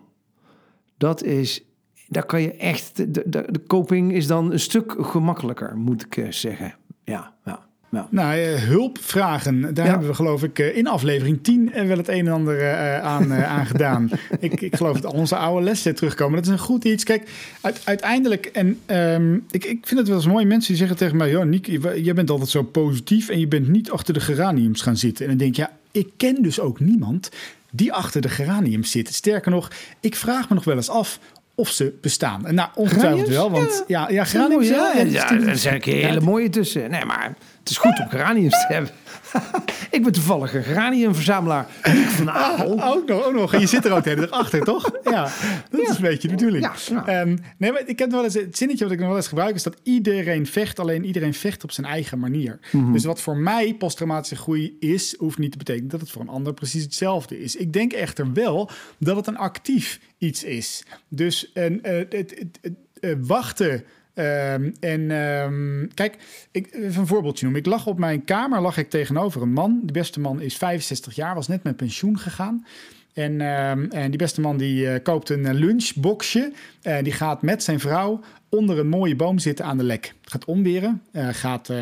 [0.96, 1.64] Dat is
[2.10, 6.30] daar kan je echt, de, de, coping is dan een stuk gemakkelijker, moet ik eh,
[6.30, 6.74] zeggen.
[7.04, 7.68] Ja, ja.
[7.90, 8.06] Ja.
[8.10, 9.60] Nou, uh, hulpvragen.
[9.74, 9.90] Daar Ja.
[9.90, 13.32] hebben we geloof ik eh, in aflevering 10 wel het een en ander eh, aan,
[13.32, 14.10] eh, aan gedaan.
[14.40, 16.34] ik, ik geloof dat al onze oude lessen terugkomen.
[16.36, 17.04] Dat is een goed iets.
[17.04, 20.44] Kijk, uit- uiteindelijk, en ehm, ik, ik vind het wel eens mooi.
[20.44, 23.48] Mensen die zeggen tegen mij, joh, Niek, je- jij bent altijd zo positief en je
[23.48, 25.24] bent niet achter de geraniums gaan zitten.
[25.24, 27.28] En dan denk ik, ja, ik ken dus ook niemand
[27.70, 29.14] die achter de geraniums zit.
[29.14, 31.18] Sterker nog, ik vraag me nog wel eens af
[31.54, 32.46] of ze bestaan.
[32.46, 36.48] En nou, ongetwijfeld wel, want ja, ja, Geraniums, geraniums, ja, ja, zijn ook hele mooie
[36.48, 36.90] tussen.
[36.90, 37.34] Nee, maar
[37.70, 38.90] het is goed om geraniums te hebben.
[39.96, 41.66] ik ben toevallig een geraniumverzamelaar.
[41.92, 42.72] Niek van Apel.
[42.72, 43.54] Oh, Ook nog, ook nog.
[43.54, 44.90] En je zit er ook de hele dag achter, toch?
[45.04, 45.30] Ja,
[45.70, 46.64] dat is een beetje de bedoeling.
[46.64, 47.06] Ja, ja.
[47.06, 49.54] Ehm, nee, maar ik heb wel eens, het zinnetje wat ik nog wel eens gebruik
[49.54, 52.58] is dat iedereen vecht, alleen iedereen vecht op zijn eigen manier.
[52.72, 52.92] Mhm.
[52.92, 56.28] Dus wat voor mij posttraumatische groei is, hoeft niet te betekenen dat het voor een
[56.28, 57.56] ander precies hetzelfde is.
[57.56, 60.82] Ik denk echter wel dat het een actief iets is.
[61.08, 63.84] Dus een, eh, het, het, het, eh, wachten.
[64.20, 66.16] Ehm, en ehm, kijk,
[66.50, 67.62] ik, even een voorbeeldje noemen.
[67.62, 69.80] Ik lag op mijn kamer, lag ik tegenover een man.
[69.82, 72.64] De beste man is 65 jaar, was net met pensioen gegaan.
[73.12, 76.52] En, ehm, en die beste man die eh, koopt een eh, lunchboxje.
[76.82, 80.14] En die gaat met zijn vrouw onder een mooie boom zitten aan de lek.
[80.22, 81.02] Gaat omweren.
[81.12, 81.72] eh, gaat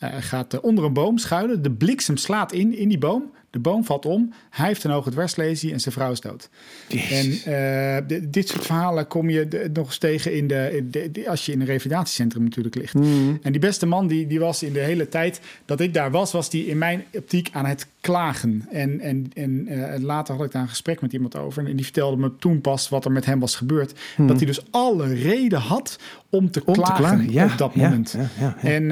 [0.00, 1.62] gaat onder een boom schuilen.
[1.62, 3.32] De bliksem slaat in, in die boom.
[3.54, 4.32] De boom valt om.
[4.50, 6.48] Hij heeft een hoge dwarslesie en zijn vrouw is dood.
[6.88, 7.44] En Jezus.
[7.44, 7.96] eh,
[8.28, 11.46] dit soort verhalen kom je de- nog eens tegen in de, in de- de- als
[11.46, 12.94] je in een revalidatiecentrum natuurlijk ligt.
[12.94, 13.34] Mhm.
[13.42, 16.32] En die beste man, die, die was in de hele tijd dat ik daar was,
[16.32, 18.66] was die in mijn optiek aan het klagen.
[18.70, 21.66] En, en, en eh, later had ik daar een gesprek met iemand over.
[21.68, 23.98] En die vertelde me toen pas wat er met hem was gebeurd.
[24.16, 25.98] Dat hij dus alle reden had
[26.30, 28.10] om te klagen, ja, op dat moment.
[28.18, 28.68] ja, ja, ja.
[28.70, 28.90] En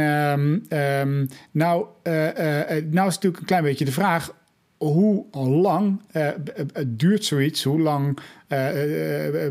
[0.71, 2.13] ehm, nou, eh,
[2.91, 4.35] nou is natuurlijk een klein beetje de vraag
[4.89, 5.25] hoe
[5.63, 6.29] lang eh,
[6.87, 7.65] duurt zoiets?
[7.65, 8.19] Hoe lang,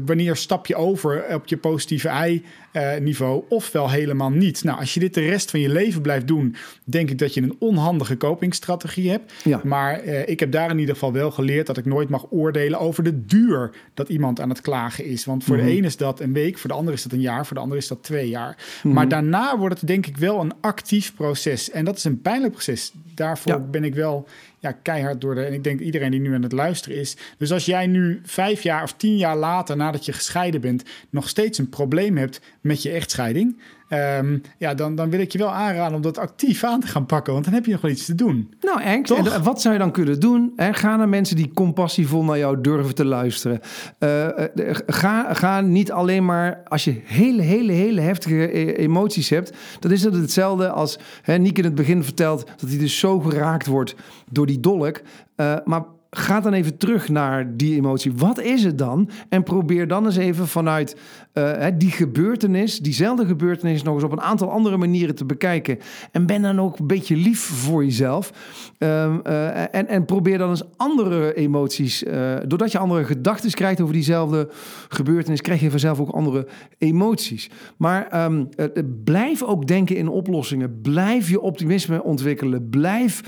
[0.05, 3.43] wanneer stap je over op je positieve ei-niveau?
[3.49, 4.63] ofwel helemaal niet.
[4.63, 7.41] Nou, als je dit de rest van je leven blijft doen, denk ik dat je
[7.41, 9.33] een onhandige copingstrategie hebt.
[9.43, 9.61] Ja.
[9.63, 12.79] Maar eh, ik heb daar in ieder geval wel geleerd dat ik nooit mag oordelen
[12.79, 15.25] over de duur dat iemand aan het klagen is.
[15.25, 17.45] Want voor de een is dat een week, voor de ander is dat een jaar,
[17.45, 18.57] voor de ander is dat twee jaar.
[18.83, 21.71] Maar daarna wordt het denk ik wel een actief proces.
[21.71, 22.91] En dat is een pijnlijk proces.
[23.15, 23.59] Daarvoor Ja.
[23.59, 24.27] ben ik wel
[24.59, 25.43] ja, keihard door de.
[25.43, 27.17] En ik denk iedereen die nu aan het luisteren is.
[27.37, 31.29] Dus als jij nu vijf jaar of tien jaar later, nadat je gescheiden bent, nog
[31.29, 33.59] steeds een probleem hebt met je echtscheiding.
[33.87, 37.05] ehm, ja, dan, dan wil ik je wel aanraden om dat actief aan te gaan
[37.05, 37.33] pakken.
[37.33, 38.53] Want dan heb je nog wel iets te doen.
[38.61, 40.53] Nou, en wat zou je dan kunnen doen?
[40.55, 40.73] Hè?
[40.73, 43.59] Ga naar mensen die compassievol naar jou durven te luisteren.
[43.99, 49.29] Eh, eh, ga, ga niet alleen maar als je hele, hele, hele heftige eh, emoties
[49.29, 49.51] hebt.
[49.79, 53.19] Dan is het hetzelfde als hè, Niek in het begin vertelt dat hij dus zo
[53.19, 53.95] geraakt wordt
[54.29, 55.01] door die dolk.
[55.35, 55.83] Eh, maar
[56.17, 58.13] ga dan even terug naar die emotie.
[58.13, 59.09] Wat is het dan?
[59.29, 60.97] En probeer dan eens even vanuit
[61.33, 65.79] eh, die gebeurtenis, diezelfde gebeurtenis, nog eens op een aantal andere manieren te bekijken.
[66.11, 68.31] En ben dan ook een beetje lief voor jezelf.
[68.77, 72.03] Ehm, eh, en, en probeer dan eens andere emoties.
[72.03, 74.49] eh, doordat je andere gedachten krijgt over diezelfde
[74.89, 76.47] gebeurtenis, krijg je vanzelf ook andere
[76.77, 77.49] emoties.
[77.77, 80.81] Maar ehm, eh, eh, blijf ook denken in oplossingen.
[80.81, 82.69] Blijf je optimisme ontwikkelen.
[82.69, 83.21] Blijf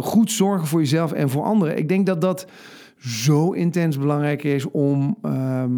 [0.00, 1.71] goed zorgen voor jezelf en voor anderen.
[1.76, 2.46] Ik denk dat dat
[2.98, 5.16] zo intens belangrijk is om.
[5.22, 5.72] ehm,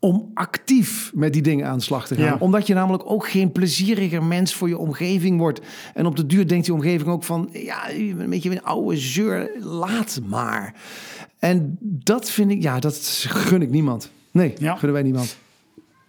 [0.00, 2.24] om actief met die dingen aan de slag te gaan.
[2.24, 2.36] Ja.
[2.38, 5.60] Omdat je namelijk ook geen plezieriger mens voor je omgeving wordt.
[5.94, 7.48] En op de duur denkt die omgeving ook van...
[7.52, 10.74] ja, een beetje een oude zeur, laat maar.
[11.38, 14.10] En dat vind ik, ja, dat gun ik niemand.
[14.30, 14.72] Nee, Ja.
[14.74, 15.36] gunnen wij niemand.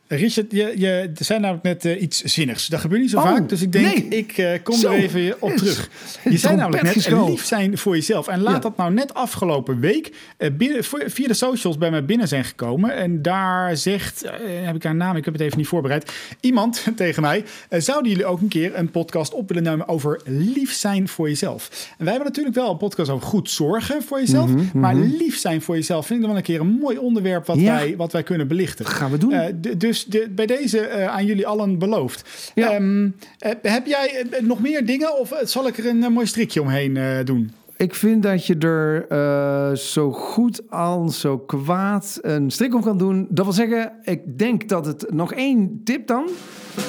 [0.08, 2.68] Richard, je, je zei namelijk net eh, iets zinnigs.
[2.68, 4.20] Dat gebeurt niet zo Oh, vaak, dus ik denk, nee.
[4.20, 4.92] ik eh, kom Zo.
[4.92, 5.90] er even op terug.
[6.30, 8.28] Je zei namelijk net, lief zijn voor jezelf.
[8.28, 8.60] En laat Ja.
[8.60, 12.44] dat nou net afgelopen week eh, binnen, voor- via de socials bij mij binnen zijn
[12.46, 12.96] gekomen.
[12.96, 14.32] En daar zegt,
[14.64, 16.12] heb ik haar naam, ik heb het even niet voorbereid.
[16.40, 20.74] Iemand tegen mij, zouden jullie ook een keer een podcast op willen nemen over lief
[20.74, 21.70] zijn voor jezelf?
[21.98, 24.52] En wij hebben natuurlijk wel een podcast over goed zorgen voor jezelf.
[24.74, 27.60] Maar lief zijn voor jezelf vind ik dan wel een keer een mooi onderwerp wat,
[27.60, 27.74] Ja.
[27.76, 28.86] wij, wat wij kunnen belichten.
[28.86, 29.32] Gaan we doen.
[29.32, 32.52] Eh, d- dus de, bij deze eh, aan jullie allen beloofd.
[32.56, 32.72] Ja.
[32.72, 36.62] Ehm, eh, heb jij eh, nog meer dingen of zal ik er een mooi strikje
[36.62, 37.52] omheen doen?
[37.78, 43.28] Ik vind dat je er zo goed als zo kwaad een strik om kan doen.
[43.30, 46.30] Dat wil zeggen, ik denk dat het nog één tip dan.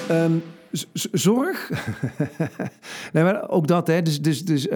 [0.09, 0.33] Ehm,
[1.13, 1.71] zorg.
[3.13, 4.03] nee, maar ook dat, hè.
[4.03, 4.69] Dus, dus, dus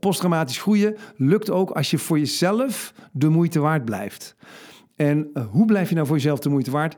[0.00, 4.36] posttraumatisch groeien lukt ook als je voor jezelf de moeite waard blijft.
[4.96, 6.96] En hoe blijf je nou voor jezelf de moeite waard?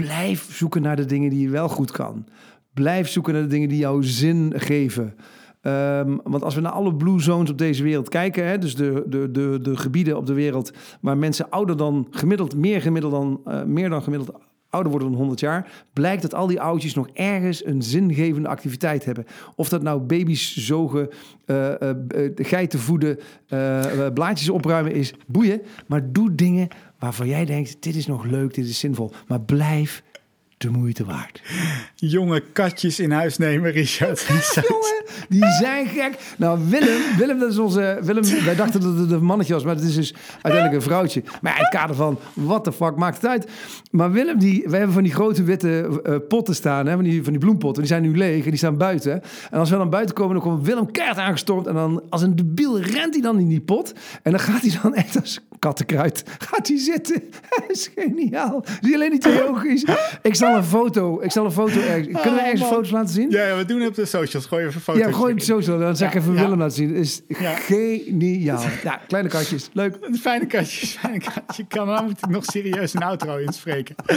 [0.00, 2.26] Blijf zoeken naar de dingen die je wel goed kan.
[2.74, 5.14] Blijf zoeken naar de dingen die jou zin geven.
[5.60, 9.04] Ehm, want als we naar alle blue zones op deze wereld kijken, hè, dus de,
[9.06, 13.40] de, de, de gebieden op de wereld waar mensen ouder dan gemiddeld, meer gemiddeld dan,
[13.46, 14.38] uh, meer dan gemiddeld
[14.68, 19.04] ouder worden dan 100 jaar, blijkt dat al die oudjes nog ergens een zingevende activiteit
[19.04, 19.24] hebben.
[19.56, 21.08] Of dat nou baby's zogen,
[21.46, 21.94] uh, uh,
[22.34, 23.18] geiten voeden,
[24.14, 25.60] blaadjes opruimen is, boeien.
[25.86, 26.68] Maar doe dingen
[27.00, 29.12] waarvan jij denkt, dit is nog leuk, dit is zinvol.
[29.26, 30.02] Maar blijf
[30.60, 31.42] de moeite waard.
[31.94, 34.26] Jonge katjes in huis nemen, Richard.
[34.68, 36.18] Jongen, die zijn gek.
[36.36, 37.98] Nou, Willem, Willem, dat is onze.
[38.02, 41.22] Willem, wij dachten dat het een mannetje was, maar het is dus uiteindelijk een vrouwtje.
[41.42, 43.50] Maar in het kader van, what the fuck, maakt het uit.
[43.90, 47.22] Maar Willem, die, wij hebben van die grote witte uh, potten staan, hè, van, die,
[47.22, 47.82] van die bloempotten.
[47.82, 49.22] Die zijn nu leeg en die staan buiten.
[49.50, 51.66] En als we dan buiten komen, dan komt Willem keihard aangestormd.
[51.66, 53.92] En dan, als een debiel, rent hij dan in die pot.
[54.22, 57.22] En dan gaat hij dan echt als kattenkruid, gaat hij zitten.
[57.50, 58.64] Dat is geniaal.
[58.80, 59.84] Zie je alleen niet oogjes.
[60.22, 61.20] Ik zal een foto.
[61.20, 62.06] Ik zal een foto ergens.
[62.06, 63.30] Kunnen we oh, ergens foto's laten zien?
[63.30, 64.46] Ja, ja, we doen het op de socials.
[64.46, 65.02] Gooi even foto's.
[65.02, 65.80] Ja, gooi op de socials.
[65.80, 66.94] Dan zeg ik even Willem laten zien.
[66.94, 68.62] Is geniaal.
[68.82, 69.68] Ja, kleine katjes.
[69.72, 69.98] Leuk.
[70.20, 70.96] Fijne katjes.
[71.00, 71.66] Fijne katjes.
[71.68, 73.94] Kan dan moet ik nog serieus een outro inspreken.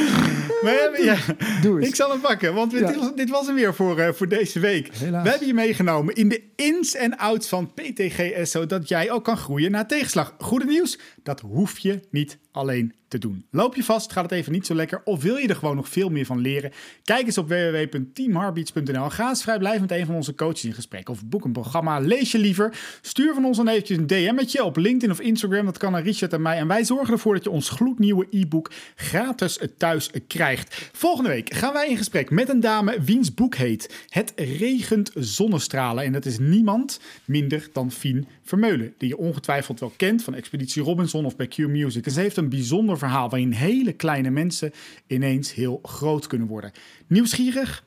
[0.63, 1.15] Maar ja,
[1.61, 1.87] Doe eens.
[1.87, 4.59] Ik zal hem pakken, want dit, was, dit was hem weer voor, uh, voor deze
[4.59, 4.89] week.
[4.95, 5.23] Helaas.
[5.23, 9.37] We hebben je meegenomen in de ins en outs van PTGS, zodat jij ook kan
[9.37, 10.35] groeien na tegenslag.
[10.39, 13.45] Goede nieuws, dat hoef je niet alleen te doen.
[13.51, 15.89] Loop je vast, gaat het even niet zo lekker of wil je er gewoon nog
[15.89, 16.71] veel meer van leren?
[17.03, 19.09] Kijk eens op www.teamheartbeats.nl.
[19.09, 21.99] Ga eens vrijblijvend met een van onze coaches in gesprek of boek een programma.
[21.99, 22.77] Lees je liever?
[23.01, 25.65] Stuur van ons dan eventjes een DM'tje op LinkedIn of Instagram.
[25.65, 26.57] Dat kan naar Richard en mij.
[26.57, 30.89] En wij zorgen ervoor dat je ons gloednieuwe e-book gratis thuis krijgt.
[30.91, 36.03] Volgende week gaan wij in gesprek met een dame wiens boek heet Het regent zonnestralen.
[36.03, 40.83] En dat is niemand minder dan Fien Vermeulen, die je ongetwijfeld wel kent van Expeditie
[40.83, 42.05] Robinson of bij Q Music.
[42.05, 44.71] En ze heeft een bijzonder verhaal waarin hele kleine mensen
[45.07, 46.71] ineens heel groot kunnen worden.
[47.07, 47.85] Nieuwsgierig?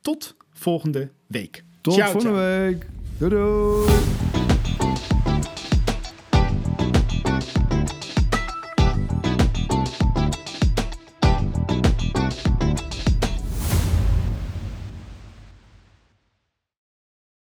[0.00, 1.64] Tot volgende week.
[1.80, 2.86] Tot volgende week.
[3.18, 4.37] Doei doei.